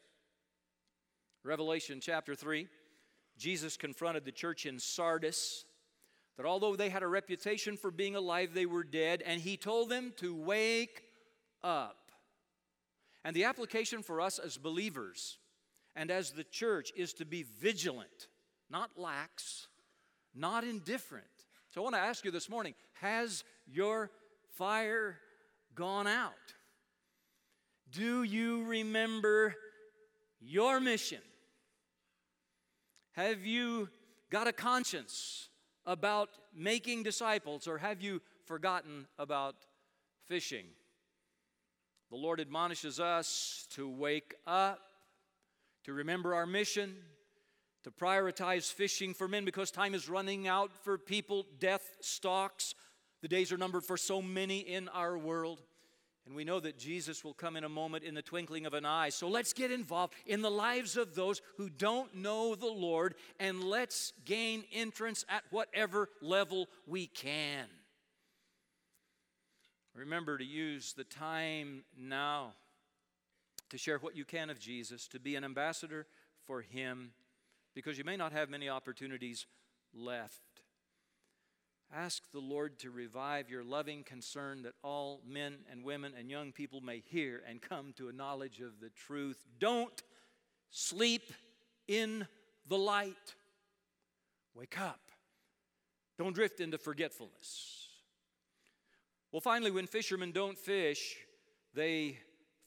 Revelation 1.43 1.99
chapter 2.01 2.36
3, 2.36 2.67
Jesus 3.38 3.77
confronted 3.77 4.25
the 4.25 4.32
church 4.32 4.65
in 4.65 4.80
Sardis 4.80 5.65
that 6.38 6.45
although 6.45 6.75
they 6.75 6.89
had 6.89 7.03
a 7.03 7.08
reputation 7.08 7.77
for 7.77 7.91
being 7.91 8.15
alive, 8.15 8.53
they 8.53 8.65
were 8.65 8.84
dead. 8.84 9.23
And 9.25 9.41
he 9.41 9.58
told 9.58 9.89
them 9.89 10.13
to 10.17 10.36
wake 10.36 11.03
up. 11.63 12.12
And 13.23 13.36
the 13.36 13.45
application 13.45 14.03
for 14.03 14.21
us 14.21 14.39
as 14.39 14.58
believers 14.58 15.38
and 15.95 16.12
as 16.12 16.32
the 16.32 16.43
church 16.43 16.91
is 16.95 17.13
to 17.13 17.25
be 17.25 17.43
vigilant, 17.43 18.27
not 18.69 18.91
lax, 18.97 19.67
not 20.36 20.63
indifferent. 20.63 21.25
So 21.69 21.82
I 21.82 21.84
want 21.84 21.95
to 21.95 22.01
ask 22.01 22.23
you 22.23 22.32
this 22.32 22.49
morning 22.49 22.73
has 22.93 23.43
your 23.67 24.10
fire 24.56 25.17
gone 25.75 26.08
out? 26.08 26.34
Do 27.91 28.23
you 28.23 28.63
remember 28.65 29.56
your 30.39 30.80
mission? 30.80 31.21
Have 33.12 33.45
you 33.45 33.89
got 34.30 34.47
a 34.47 34.53
conscience 34.53 35.49
about 35.86 36.30
making 36.53 37.03
disciples, 37.03 37.67
or 37.67 37.77
have 37.77 38.01
you 38.01 38.21
forgotten 38.45 39.08
about 39.17 39.56
fishing? 40.25 40.65
The 42.10 42.17
Lord 42.17 42.39
admonishes 42.39 42.99
us 42.99 43.67
to 43.71 43.89
wake 43.89 44.36
up, 44.45 44.80
to 45.84 45.93
remember 45.93 46.36
our 46.36 46.45
mission, 46.45 46.95
to 47.88 47.93
prioritize 48.06 48.69
fishing 48.69 49.13
for 49.13 49.30
men 49.30 49.45
because 49.45 49.71
time 49.71 49.95
is 49.95 50.10
running 50.10 50.45
out 50.45 50.73
for 50.84 50.97
people. 50.97 51.45
Death 51.58 51.95
stalks. 52.02 52.76
The 53.21 53.30
days 53.30 53.54
are 53.54 53.58
numbered 53.58 53.86
for 53.86 53.95
so 53.95 54.21
many 54.21 54.60
in 54.60 54.89
our 54.89 55.17
world. 55.17 55.62
And 56.26 56.36
we 56.36 56.43
know 56.43 56.60
that 56.60 56.78
Jesus 56.78 57.23
will 57.23 57.34
come 57.34 57.56
in 57.56 57.63
a 57.63 57.69
moment 57.69 58.04
in 58.04 58.13
the 58.13 58.21
twinkling 58.21 58.65
of 58.65 58.73
an 58.73 58.86
eye. 58.86 59.08
So 59.08 59.30
let's 59.30 59.54
get 59.54 59.71
involved 59.71 60.15
in 60.26 60.41
the 60.41 60.52
lives 60.52 60.97
of 60.97 61.15
those 61.15 61.41
who 61.56 61.69
don't 61.69 62.13
know 62.13 62.56
the 62.56 62.67
Lord 62.67 63.15
and 63.39 63.63
let's 63.63 64.12
gain 64.26 64.65
entrance 64.73 65.23
at 65.30 65.43
whatever 65.50 66.10
level 66.21 66.67
we 66.86 67.08
can. 67.08 67.67
Remember 69.95 70.38
to 70.38 70.43
use 70.43 70.91
the 70.91 71.06
time 71.06 71.86
now 71.97 72.52
to 73.69 73.78
share 73.78 73.97
what 74.00 74.17
you 74.17 74.26
can 74.26 74.50
of 74.50 74.60
Jesus, 74.60 75.08
to 75.08 75.21
be 75.21 75.38
an 75.38 75.45
ambassador 75.45 76.06
for 76.45 76.60
Him, 76.60 77.12
because 77.77 77.95
you 77.95 78.03
may 78.03 78.17
not 78.17 78.31
have 78.31 78.49
many 78.49 78.67
opportunities 78.67 79.45
left. 79.93 80.41
Ask 81.95 82.23
the 82.31 82.39
Lord 82.39 82.79
to 82.79 82.89
revive 82.89 83.51
your 83.51 83.63
loving 83.63 84.01
concern 84.01 84.63
that 84.63 84.73
all 84.83 85.21
men 85.23 85.57
and 85.71 85.83
women 85.83 86.13
and 86.17 86.27
young 86.27 86.51
people 86.51 86.81
may 86.81 87.03
hear 87.05 87.43
and 87.47 87.61
come 87.61 87.93
to 87.97 88.09
a 88.09 88.11
knowledge 88.11 88.61
of 88.61 88.79
the 88.81 88.89
truth. 88.89 89.45
Don't 89.59 90.01
sleep 90.71 91.31
in 91.87 92.25
the 92.67 92.79
light. 92.79 93.35
Wake 94.55 94.81
up. 94.81 95.11
Don't 96.17 96.33
drift 96.33 96.59
into 96.59 96.79
forgetfulness. 96.79 97.89
Well, 99.31 99.41
finally, 99.41 99.69
when 99.69 99.85
fishermen 99.85 100.31
don't 100.31 100.57
fish, 100.57 101.15
they 101.75 102.17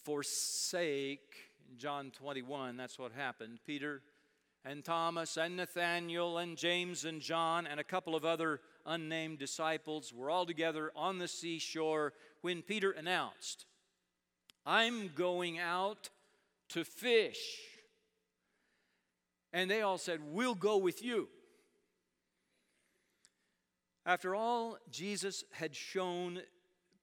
forsake. 0.04 1.34
In 1.68 1.78
John 1.78 2.12
21, 2.12 2.76
that's 2.76 2.96
what 2.96 3.10
happened. 3.10 3.58
Peter 3.66 4.02
and 4.64 4.84
Thomas 4.84 5.36
and 5.36 5.56
Nathanael 5.56 6.38
and 6.38 6.56
James 6.56 7.04
and 7.04 7.20
John 7.20 7.66
and 7.66 7.80
a 7.80 7.84
couple 7.84 8.14
of 8.14 8.24
other 8.24 8.60
unnamed 8.84 9.38
disciples 9.38 10.12
were 10.12 10.30
all 10.30 10.44
together 10.44 10.92
on 10.94 11.18
the 11.18 11.28
seashore 11.28 12.12
when 12.42 12.62
Peter 12.62 12.90
announced, 12.90 13.66
I'm 14.66 15.10
going 15.14 15.58
out 15.58 16.10
to 16.70 16.84
fish. 16.84 17.58
And 19.52 19.70
they 19.70 19.82
all 19.82 19.98
said, 19.98 20.20
We'll 20.22 20.54
go 20.54 20.76
with 20.76 21.02
you. 21.02 21.28
After 24.06 24.34
all 24.34 24.78
Jesus 24.90 25.44
had 25.52 25.74
shown 25.74 26.40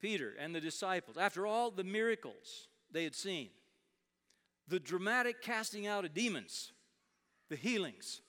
Peter 0.02 0.34
and 0.40 0.54
the 0.54 0.62
disciples, 0.62 1.18
after 1.18 1.46
all 1.46 1.72
the 1.72 1.84
miracles 1.84 2.68
they 2.92 3.04
had 3.04 3.16
seen, 3.16 3.50
the 4.68 4.80
dramatic 4.80 5.42
casting 5.42 5.88
out 5.88 6.06
of 6.06 6.14
demons, 6.14 6.72
the 7.50 7.56
healings, 7.56 8.22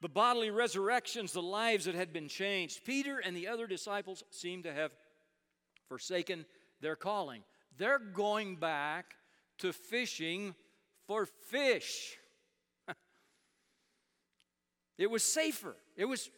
the 0.00 0.08
bodily 0.08 0.50
resurrections, 0.50 1.32
the 1.32 1.42
lives 1.42 1.84
that 1.86 1.94
had 1.94 2.12
been 2.12 2.28
changed, 2.28 2.84
Peter 2.84 3.18
and 3.18 3.36
the 3.36 3.48
other 3.48 3.66
disciples 3.66 4.22
seemed 4.30 4.64
to 4.64 4.72
have 4.72 4.92
forsaken 5.88 6.44
their 6.80 6.96
calling. 6.96 7.42
They're 7.76 7.98
going 7.98 8.56
back 8.56 9.14
to 9.58 9.72
fishing 9.72 10.54
for 11.06 11.26
fish. 11.26 12.16
it 14.98 15.10
was 15.10 15.22
safer, 15.22 15.76
it 15.96 16.04
was 16.04 16.30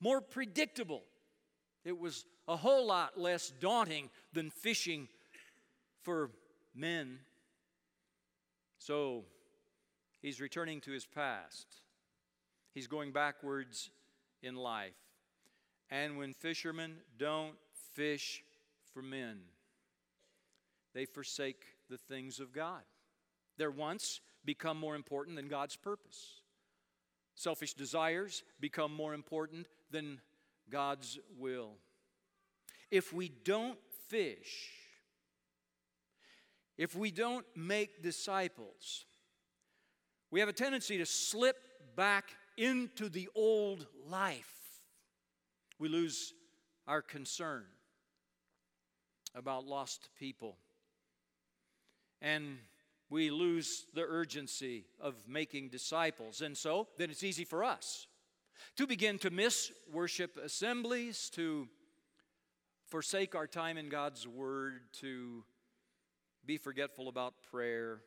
more 0.00 0.20
predictable. 0.20 1.02
It 1.84 1.98
was 1.98 2.24
a 2.46 2.56
whole 2.56 2.86
lot 2.86 3.18
less 3.18 3.52
daunting 3.60 4.08
than 4.32 4.50
fishing 4.50 5.08
for 6.02 6.30
men. 6.74 7.18
So 8.78 9.24
he's 10.22 10.40
returning 10.40 10.80
to 10.82 10.92
his 10.92 11.04
past. 11.04 11.66
He's 12.72 12.86
going 12.86 13.12
backwards 13.12 13.90
in 14.42 14.56
life. 14.56 14.94
And 15.90 16.16
when 16.16 16.32
fishermen 16.32 16.96
don't 17.18 17.54
fish 17.92 18.42
for 18.94 19.02
men, 19.02 19.40
they 20.94 21.04
forsake 21.04 21.64
the 21.90 21.98
things 21.98 22.40
of 22.40 22.52
God. 22.52 22.82
Their 23.58 23.70
wants 23.70 24.20
become 24.44 24.78
more 24.78 24.94
important 24.96 25.36
than 25.36 25.48
God's 25.48 25.76
purpose. 25.76 26.40
Selfish 27.34 27.74
desires 27.74 28.42
become 28.60 28.94
more 28.94 29.14
important 29.14 29.66
than 29.90 30.20
God's 30.70 31.18
will. 31.38 31.72
If 32.90 33.12
we 33.12 33.28
don't 33.28 33.78
fish, 34.08 34.70
if 36.76 36.94
we 36.94 37.10
don't 37.10 37.46
make 37.54 38.02
disciples, 38.02 39.04
we 40.32 40.40
have 40.40 40.48
a 40.48 40.52
tendency 40.52 40.96
to 40.96 41.06
slip 41.06 41.56
back 41.94 42.34
into 42.56 43.10
the 43.10 43.28
old 43.34 43.86
life. 44.08 44.50
We 45.78 45.90
lose 45.90 46.32
our 46.88 47.02
concern 47.02 47.64
about 49.34 49.66
lost 49.66 50.08
people. 50.18 50.56
And 52.22 52.56
we 53.10 53.30
lose 53.30 53.84
the 53.94 54.02
urgency 54.02 54.86
of 54.98 55.14
making 55.28 55.68
disciples. 55.68 56.40
And 56.40 56.56
so 56.56 56.88
then 56.96 57.10
it's 57.10 57.22
easy 57.22 57.44
for 57.44 57.62
us 57.62 58.06
to 58.76 58.86
begin 58.86 59.18
to 59.18 59.30
miss 59.30 59.70
worship 59.92 60.38
assemblies, 60.42 61.28
to 61.34 61.68
forsake 62.86 63.34
our 63.34 63.46
time 63.46 63.76
in 63.76 63.90
God's 63.90 64.26
Word, 64.26 64.80
to 65.00 65.44
be 66.46 66.56
forgetful 66.56 67.08
about 67.08 67.34
prayer, 67.50 68.00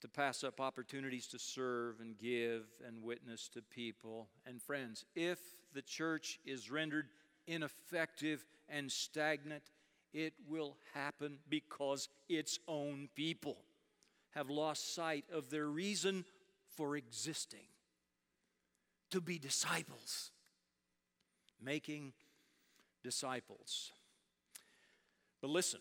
to 0.00 0.08
pass 0.08 0.44
up 0.44 0.60
opportunities 0.60 1.26
to 1.28 1.38
serve 1.38 2.00
and 2.00 2.16
give 2.18 2.64
and 2.86 3.02
witness 3.02 3.48
to 3.48 3.62
people. 3.62 4.28
And 4.46 4.62
friends, 4.62 5.04
if 5.14 5.38
the 5.74 5.82
church 5.82 6.38
is 6.44 6.70
rendered 6.70 7.08
ineffective 7.46 8.44
and 8.68 8.90
stagnant, 8.90 9.64
it 10.12 10.34
will 10.48 10.76
happen 10.94 11.38
because 11.48 12.08
its 12.28 12.58
own 12.68 13.08
people 13.14 13.58
have 14.30 14.50
lost 14.50 14.94
sight 14.94 15.24
of 15.32 15.50
their 15.50 15.66
reason 15.66 16.24
for 16.76 16.96
existing 16.96 17.66
to 19.10 19.20
be 19.20 19.38
disciples, 19.38 20.30
making 21.60 22.12
disciples. 23.02 23.92
But 25.40 25.50
listen, 25.50 25.80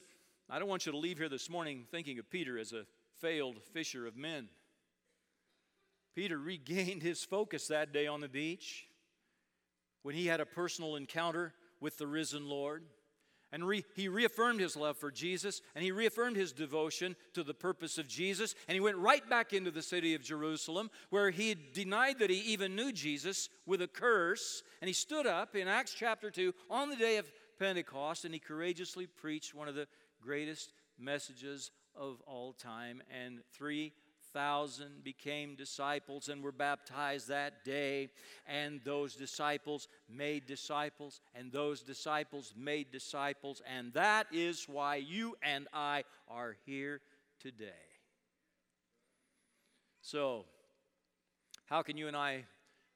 I 0.50 0.60
don't 0.60 0.70
want 0.70 0.86
you 0.86 0.92
to 0.92 0.98
leave 0.98 1.18
here 1.18 1.30
this 1.30 1.50
morning 1.50 1.86
thinking 1.92 2.20
of 2.20 2.30
Peter 2.30 2.58
as 2.58 2.74
a 2.74 2.86
failed 3.20 3.62
fisher 3.74 4.08
of 4.08 4.16
men. 4.16 4.50
Peter 6.16 6.38
regained 6.38 7.04
his 7.04 7.24
focus 7.24 7.68
that 7.68 7.94
day 7.94 8.08
on 8.08 8.22
the 8.22 8.28
beach 8.28 8.88
when 10.02 10.16
he 10.16 10.26
had 10.26 10.40
a 10.40 10.46
personal 10.46 10.96
encounter 10.96 11.54
with 11.80 11.98
the 11.98 12.08
risen 12.08 12.50
Lord. 12.50 12.84
And 13.52 13.66
re- 13.66 13.86
he 13.96 14.10
reaffirmed 14.10 14.60
his 14.60 14.76
love 14.76 14.98
for 14.98 15.10
Jesus 15.10 15.62
and 15.74 15.84
he 15.84 15.92
reaffirmed 15.92 16.36
his 16.36 16.52
devotion 16.52 17.16
to 17.34 17.44
the 17.44 17.54
purpose 17.54 17.98
of 17.98 18.08
Jesus. 18.08 18.56
And 18.68 18.74
he 18.74 18.82
went 18.82 18.98
right 18.98 19.28
back 19.30 19.54
into 19.54 19.72
the 19.72 19.82
city 19.82 20.16
of 20.16 20.24
Jerusalem 20.24 20.90
where 21.12 21.30
he 21.30 21.56
denied 21.56 22.20
that 22.20 22.30
he 22.30 22.40
even 22.40 22.76
knew 22.76 22.92
Jesus 22.92 23.48
with 23.66 23.82
a 23.82 23.88
curse. 23.88 24.64
And 24.82 24.88
he 24.88 24.94
stood 24.94 25.28
up 25.28 25.56
in 25.56 25.68
Acts 25.68 25.94
chapter 25.94 26.30
2 26.30 26.54
on 26.70 26.90
the 26.90 26.96
day 26.96 27.18
of 27.18 27.32
Pentecost 27.58 28.26
and 28.26 28.34
he 28.34 28.40
courageously 28.40 29.08
preached 29.08 29.54
one 29.54 29.68
of 29.68 29.76
the 29.76 29.88
greatest 30.22 30.74
messages 31.00 31.72
of 31.98 32.22
all 32.26 32.54
time. 32.54 33.02
And 33.12 33.40
three 33.54 33.94
thousand 34.34 35.04
became 35.04 35.56
disciples 35.56 36.30
and 36.30 36.44
were 36.44 36.52
baptized 36.52 37.30
that 37.30 37.66
day. 37.66 38.10
And 38.48 38.82
those 38.84 39.16
disciples 39.16 39.88
made 40.10 40.46
disciples, 40.46 41.22
and 41.34 41.52
those 41.52 41.82
disciples 41.82 42.54
made 42.56 42.92
disciples. 42.92 43.62
And 43.66 43.94
that 43.94 44.28
is 44.32 44.68
why 44.68 44.98
you 44.98 45.36
and 45.42 45.68
I 45.74 46.04
are 46.28 46.56
here 46.66 47.02
today. 47.40 47.88
So, 50.02 50.46
how 51.66 51.82
can 51.82 51.98
you 51.98 52.08
and 52.08 52.16
I 52.16 52.46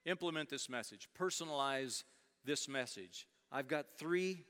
implement 0.05 0.49
this 0.49 0.69
message, 0.69 1.09
personalize 1.19 2.03
this 2.45 2.69
message? 2.69 3.27
I've 3.51 3.67
got 3.67 3.85
three 3.97 4.45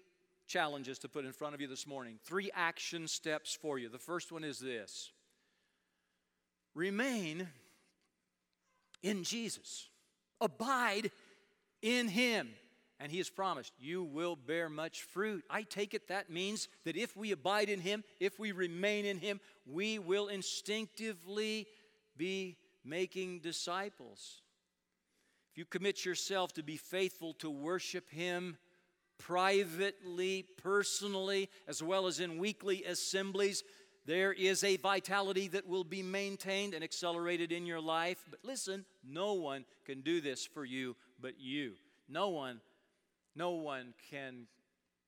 challenges 0.52 1.00
to 1.00 1.10
put 1.10 1.24
in 1.26 1.32
front 1.32 1.56
of 1.56 1.62
you 1.62 1.68
this 1.68 1.88
morning, 1.88 2.20
three 2.26 2.52
action 2.54 3.08
steps 3.08 3.58
for 3.60 3.80
you. 3.80 3.88
The 3.88 3.98
first 3.98 4.32
one 4.32 4.44
is 4.44 4.60
this 4.60 5.12
remain 6.76 7.48
in 9.02 9.24
Jesus, 9.24 9.88
abide 10.40 11.12
in 11.82 12.08
Him. 12.08 12.50
And 13.00 13.12
He 13.12 13.18
has 13.18 13.30
promised, 13.30 13.74
You 13.80 14.04
will 14.04 14.36
bear 14.36 14.70
much 14.70 15.02
fruit. 15.02 15.44
I 15.50 15.64
take 15.64 15.96
it 15.96 16.10
that 16.10 16.30
means 16.30 16.68
that 16.86 16.96
if 16.96 17.18
we 17.18 17.32
abide 17.32 17.70
in 17.70 17.80
Him, 17.80 18.04
if 18.20 18.38
we 18.38 18.52
remain 18.52 19.06
in 19.06 19.18
Him, 19.18 19.40
we 19.66 19.98
will 19.98 20.28
instinctively 20.28 21.66
be 22.16 22.58
making 22.86 23.40
disciples. 23.40 24.42
If 25.52 25.58
you 25.58 25.66
commit 25.66 26.06
yourself 26.06 26.54
to 26.54 26.64
be 26.64 26.78
faithful 26.78 27.34
to 27.36 27.50
worship 27.50 28.10
Him 28.10 28.58
privately, 29.26 30.46
personally, 30.58 31.50
as 31.68 31.82
well 31.82 32.08
as 32.08 32.20
in 32.20 32.38
weekly 32.38 32.84
assemblies, 32.84 33.64
there 34.06 34.34
is 34.34 34.64
a 34.64 34.78
vitality 34.78 35.48
that 35.50 35.68
will 35.68 35.84
be 35.84 36.02
maintained 36.02 36.74
and 36.74 36.84
accelerated 36.84 37.52
in 37.52 37.66
your 37.66 37.80
life. 37.80 38.26
But 38.30 38.40
listen, 38.44 38.86
no 39.08 39.34
one 39.34 39.66
can 39.86 40.02
do 40.02 40.22
this 40.22 40.46
for 40.46 40.66
you 40.66 40.96
but 41.20 41.40
you. 41.40 41.74
No 42.10 42.30
one, 42.30 42.60
no 43.36 43.52
one 43.52 43.94
can 44.10 44.48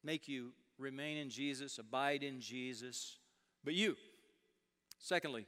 make 0.03 0.27
you 0.27 0.53
remain 0.77 1.17
in 1.17 1.29
Jesus, 1.29 1.79
abide 1.79 2.23
in 2.23 2.39
Jesus, 2.39 3.17
but 3.63 3.73
you. 3.73 3.95
Secondly, 4.99 5.47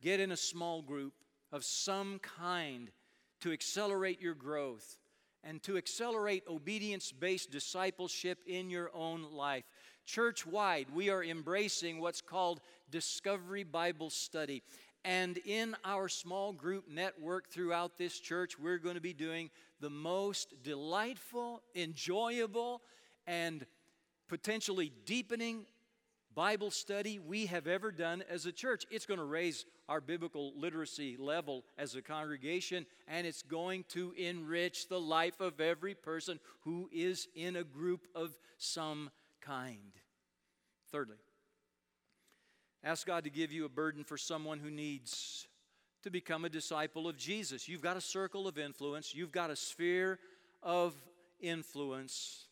get 0.00 0.20
in 0.20 0.32
a 0.32 0.36
small 0.36 0.80
group 0.80 1.12
of 1.52 1.64
some 1.64 2.18
kind 2.20 2.90
to 3.40 3.52
accelerate 3.52 4.20
your 4.20 4.34
growth 4.34 4.96
and 5.44 5.62
to 5.62 5.76
accelerate 5.76 6.44
obedience 6.48 7.12
based 7.12 7.50
discipleship 7.50 8.38
in 8.46 8.70
your 8.70 8.90
own 8.94 9.32
life. 9.32 9.64
Church 10.06 10.46
wide, 10.46 10.86
we 10.94 11.08
are 11.08 11.22
embracing 11.22 12.00
what's 12.00 12.20
called 12.20 12.60
Discovery 12.90 13.64
Bible 13.64 14.10
Study. 14.10 14.62
And 15.04 15.38
in 15.38 15.76
our 15.84 16.08
small 16.08 16.52
group 16.52 16.88
network 16.88 17.48
throughout 17.48 17.96
this 17.96 18.18
church, 18.18 18.58
we're 18.58 18.78
going 18.78 18.96
to 18.96 19.00
be 19.00 19.14
doing 19.14 19.50
the 19.80 19.88
most 19.90 20.62
delightful, 20.62 21.62
enjoyable, 21.74 22.82
and 23.26 23.64
potentially 24.28 24.92
deepening 25.06 25.64
Bible 26.34 26.70
study 26.70 27.18
we 27.18 27.46
have 27.46 27.66
ever 27.66 27.90
done 27.90 28.22
as 28.30 28.46
a 28.46 28.52
church. 28.52 28.84
It's 28.90 29.06
going 29.06 29.18
to 29.18 29.24
raise 29.24 29.64
our 29.88 30.00
biblical 30.00 30.52
literacy 30.56 31.16
level 31.18 31.64
as 31.76 31.96
a 31.96 32.02
congregation, 32.02 32.86
and 33.08 33.26
it's 33.26 33.42
going 33.42 33.84
to 33.88 34.12
enrich 34.16 34.88
the 34.88 35.00
life 35.00 35.40
of 35.40 35.60
every 35.60 35.94
person 35.94 36.38
who 36.60 36.88
is 36.92 37.26
in 37.34 37.56
a 37.56 37.64
group 37.64 38.06
of 38.14 38.38
some 38.58 39.10
kind. 39.40 39.92
Thirdly, 40.92 41.16
ask 42.84 43.06
God 43.06 43.24
to 43.24 43.30
give 43.30 43.50
you 43.50 43.64
a 43.64 43.68
burden 43.68 44.04
for 44.04 44.16
someone 44.16 44.60
who 44.60 44.70
needs 44.70 45.48
to 46.02 46.10
become 46.10 46.44
a 46.44 46.48
disciple 46.48 47.08
of 47.08 47.16
Jesus. 47.16 47.68
You've 47.68 47.82
got 47.82 47.96
a 47.96 48.00
circle 48.00 48.46
of 48.46 48.56
influence, 48.56 49.14
you've 49.14 49.32
got 49.32 49.50
a 49.50 49.56
sphere 49.56 50.18
of 50.62 50.94
influence. 51.40 52.46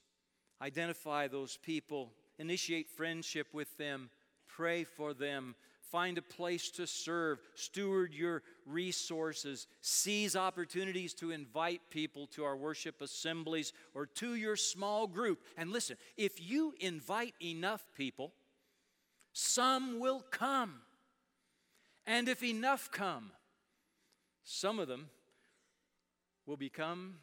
Identify 0.61 1.29
those 1.29 1.57
people, 1.57 2.13
initiate 2.39 2.91
friendship 2.91 3.49
with 3.53 3.77
them, 3.77 4.11
pray 4.47 4.85
for 4.85 5.15
them, 5.15 5.55
Find 5.91 6.19
a 6.19 6.23
place 6.23 6.71
to 6.73 6.87
serve. 6.87 7.41
Steward 7.55 8.13
your 8.13 8.43
resources. 8.67 9.67
Seize 9.81 10.37
opportunities 10.37 11.15
to 11.15 11.31
invite 11.31 11.81
people 11.91 12.27
to 12.29 12.45
our 12.45 12.57
worship 12.57 13.01
assemblies 13.01 13.73
or 13.95 14.05
to 14.05 14.35
your 14.35 14.57
small 14.57 15.07
group. 15.07 15.41
And 15.57 15.71
listen, 15.71 15.97
if 16.17 16.47
you 16.51 16.75
invite 16.79 17.35
enough 17.43 17.83
people, 17.97 18.33
some 19.33 19.99
will 19.99 20.21
come. 20.31 20.81
And 22.07 22.29
if 22.29 22.43
enough 22.43 22.91
come, 22.91 23.31
some 24.45 24.79
of 24.79 24.89
them 24.89 25.09
will 26.45 26.57
become 26.59 27.17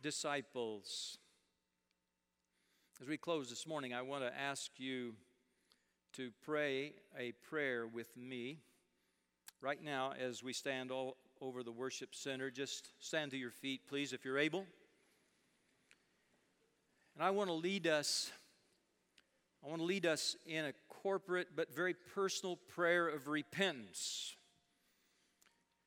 disciples. 0.00 1.18
As 3.00 3.08
we 3.08 3.16
close 3.16 3.48
this 3.48 3.66
morning, 3.66 3.94
I 3.94 4.02
want 4.02 4.22
to 4.22 4.38
ask 4.38 4.70
you 4.76 5.14
to 6.12 6.30
pray 6.44 6.92
a 7.18 7.32
prayer 7.48 7.86
with 7.86 8.16
me 8.16 8.58
right 9.60 9.82
now 9.82 10.12
as 10.12 10.42
we 10.42 10.52
stand 10.52 10.92
all 10.92 11.16
over 11.40 11.64
the 11.64 11.72
worship 11.72 12.14
center. 12.14 12.50
Just 12.50 12.90
stand 13.00 13.32
to 13.32 13.36
your 13.36 13.50
feet, 13.50 13.88
please, 13.88 14.12
if 14.12 14.24
you're 14.24 14.38
able. 14.38 14.66
And 17.16 17.24
I 17.24 17.30
want 17.30 17.48
to 17.48 17.54
lead 17.54 17.88
us. 17.88 18.30
I 19.64 19.68
want 19.68 19.80
to 19.80 19.86
lead 19.86 20.06
us 20.06 20.36
in 20.46 20.66
a 20.66 20.72
corporate 20.88 21.48
but 21.56 21.74
very 21.74 21.94
personal 22.14 22.56
prayer 22.56 23.08
of 23.08 23.26
repentance. 23.26 24.36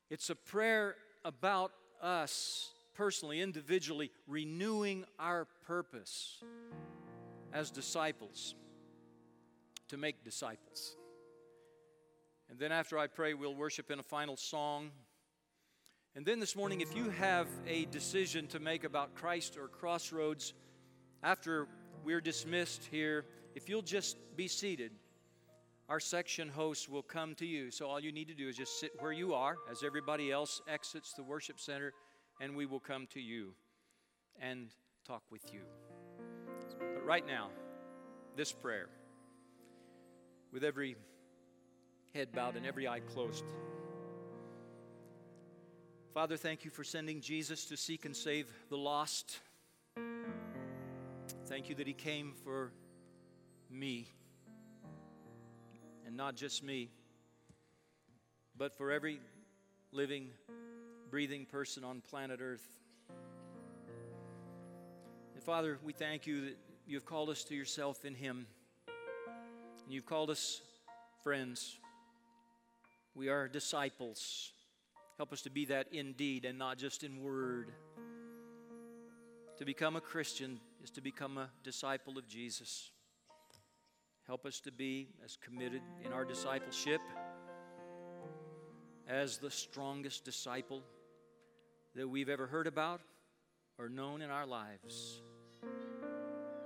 It's 0.09 0.29
a 0.29 0.35
prayer 0.35 0.95
about 1.23 1.71
us 2.01 2.71
personally, 2.95 3.41
individually, 3.41 4.11
renewing 4.27 5.05
our 5.19 5.45
purpose 5.67 6.41
as 7.53 7.69
disciples 7.71 8.55
to 9.89 9.97
make 9.97 10.23
disciples. 10.23 10.95
And 12.49 12.59
then 12.59 12.71
after 12.71 12.97
I 12.97 13.07
pray, 13.07 13.33
we'll 13.33 13.55
worship 13.55 13.91
in 13.91 13.99
a 13.99 14.03
final 14.03 14.37
song. 14.37 14.91
And 16.15 16.25
then 16.25 16.39
this 16.39 16.55
morning, 16.55 16.81
if 16.81 16.95
you 16.95 17.09
have 17.09 17.47
a 17.67 17.85
decision 17.85 18.47
to 18.47 18.59
make 18.59 18.83
about 18.83 19.15
Christ 19.15 19.57
or 19.57 19.67
Crossroads, 19.67 20.53
after 21.23 21.67
we're 22.03 22.21
dismissed 22.21 22.87
here, 22.91 23.25
if 23.55 23.67
you'll 23.67 23.81
just 23.81 24.17
be 24.37 24.47
seated, 24.47 24.91
our 25.89 25.99
section 25.99 26.49
hosts 26.49 26.87
will 26.87 27.03
come 27.03 27.35
to 27.35 27.45
you. 27.45 27.71
So 27.71 27.87
all 27.87 27.99
you 27.99 28.11
need 28.11 28.27
to 28.27 28.33
do 28.33 28.47
is 28.47 28.57
just 28.57 28.79
sit 28.79 28.91
where 28.99 29.11
you 29.11 29.33
are 29.33 29.55
as 29.69 29.83
everybody 29.83 30.31
else 30.31 30.61
exits 30.67 31.13
the 31.13 31.23
worship 31.23 31.59
center, 31.59 31.93
and 32.39 32.55
we 32.55 32.65
will 32.65 32.79
come 32.79 33.07
to 33.13 33.19
you 33.19 33.53
and 34.41 34.67
talk 35.07 35.23
with 35.31 35.53
you. 35.53 35.61
But 36.79 37.05
right 37.05 37.25
now, 37.25 37.49
this 38.35 38.51
prayer 38.51 38.87
with 40.51 40.63
every 40.63 40.95
head 42.13 42.31
bowed 42.33 42.55
and 42.55 42.65
every 42.65 42.87
eye 42.87 42.99
closed. 42.99 43.45
Father, 46.13 46.37
thank 46.37 46.63
you 46.63 46.71
for 46.71 46.83
sending 46.83 47.19
Jesus 47.19 47.65
to 47.65 47.75
seek 47.75 48.05
and 48.05 48.15
save 48.15 48.51
the 48.69 48.77
lost. 48.77 49.39
Thank 51.47 51.69
you 51.69 51.75
that 51.75 51.87
he 51.87 51.93
came 51.93 52.33
for 52.43 52.71
me. 53.69 54.07
And 56.05 56.15
not 56.15 56.35
just 56.35 56.63
me, 56.63 56.89
but 58.57 58.77
for 58.77 58.91
every 58.91 59.19
living, 59.91 60.29
breathing 61.09 61.45
person 61.45 61.83
on 61.83 62.01
planet 62.01 62.39
Earth. 62.41 62.67
And 65.33 65.43
Father, 65.43 65.77
we 65.83 65.93
thank 65.93 66.25
you 66.27 66.41
that 66.45 66.57
you 66.87 66.95
have 66.97 67.05
called 67.05 67.29
us 67.29 67.43
to 67.45 67.55
yourself 67.55 68.05
in 68.05 68.15
him. 68.15 68.47
And 69.83 69.93
you've 69.93 70.05
called 70.05 70.29
us 70.29 70.61
friends. 71.23 71.77
We 73.13 73.29
are 73.29 73.47
disciples. 73.47 74.51
Help 75.17 75.31
us 75.31 75.41
to 75.43 75.49
be 75.49 75.65
that 75.65 75.87
in 75.93 76.13
deed 76.13 76.45
and 76.45 76.57
not 76.57 76.77
just 76.77 77.03
in 77.03 77.21
word. 77.21 77.71
To 79.57 79.65
become 79.65 79.95
a 79.95 80.01
Christian 80.01 80.59
is 80.83 80.91
to 80.91 81.01
become 81.01 81.37
a 81.37 81.49
disciple 81.63 82.17
of 82.17 82.27
Jesus. 82.27 82.91
Help 84.27 84.45
us 84.45 84.59
to 84.61 84.71
be 84.71 85.07
as 85.23 85.37
committed 85.37 85.81
in 86.03 86.11
our 86.11 86.25
discipleship 86.25 86.99
as 89.07 89.37
the 89.37 89.51
strongest 89.51 90.25
disciple 90.25 90.81
that 91.95 92.07
we've 92.07 92.29
ever 92.29 92.47
heard 92.47 92.67
about 92.67 93.01
or 93.77 93.89
known 93.89 94.21
in 94.21 94.29
our 94.29 94.45
lives. 94.45 95.21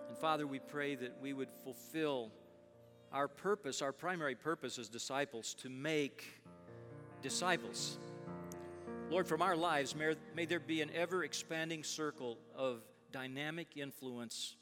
And 0.08 0.17
Father, 0.17 0.47
we 0.47 0.60
pray 0.60 0.95
that 0.95 1.17
we 1.21 1.34
would 1.34 1.49
fulfill 1.63 2.32
our 3.12 3.28
purpose, 3.28 3.82
our 3.82 3.91
primary 3.91 4.36
purpose 4.36 4.78
as 4.80 4.89
disciples, 4.89 5.54
to 5.56 5.69
make 5.69 6.25
disciples. 7.21 7.97
Lord, 9.10 9.28
from 9.28 9.41
our 9.41 9.56
lives, 9.56 9.95
may, 9.95 10.15
may 10.36 10.45
there 10.45 10.60
be 10.60 10.82
an 10.82 10.91
ever 10.93 11.23
expanding 11.23 11.84
circle 11.84 12.38
of 12.56 12.82
dynamic 13.12 13.75
influence 13.75 14.56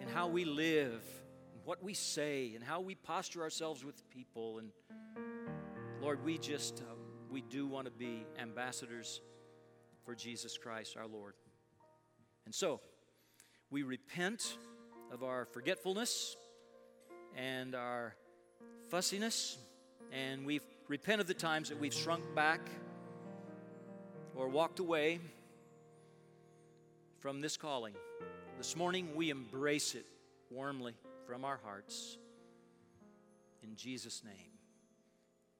in 0.00 0.08
how 0.08 0.28
we 0.28 0.44
live, 0.44 1.02
what 1.64 1.82
we 1.82 1.94
say, 1.94 2.52
and 2.54 2.62
how 2.62 2.80
we 2.80 2.94
posture 2.94 3.42
ourselves 3.42 3.84
with 3.84 4.08
people. 4.10 4.58
And 4.58 4.70
Lord, 6.08 6.24
we 6.24 6.38
just, 6.38 6.80
uh, 6.80 6.94
we 7.30 7.42
do 7.42 7.66
want 7.66 7.84
to 7.84 7.90
be 7.90 8.24
ambassadors 8.40 9.20
for 10.06 10.14
Jesus 10.14 10.56
Christ 10.56 10.96
our 10.96 11.06
Lord. 11.06 11.34
And 12.46 12.54
so, 12.54 12.80
we 13.70 13.82
repent 13.82 14.56
of 15.12 15.22
our 15.22 15.44
forgetfulness 15.44 16.34
and 17.36 17.74
our 17.74 18.16
fussiness, 18.88 19.58
and 20.10 20.46
we 20.46 20.62
repent 20.88 21.20
of 21.20 21.26
the 21.26 21.34
times 21.34 21.68
that 21.68 21.78
we've 21.78 21.92
shrunk 21.92 22.24
back 22.34 22.62
or 24.34 24.48
walked 24.48 24.78
away 24.78 25.20
from 27.20 27.42
this 27.42 27.58
calling. 27.58 27.92
This 28.56 28.76
morning, 28.76 29.10
we 29.14 29.28
embrace 29.28 29.94
it 29.94 30.06
warmly 30.50 30.94
from 31.26 31.44
our 31.44 31.60
hearts. 31.62 32.16
In 33.62 33.76
Jesus' 33.76 34.22
name, 34.24 34.57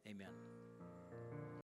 amen. 0.09 0.48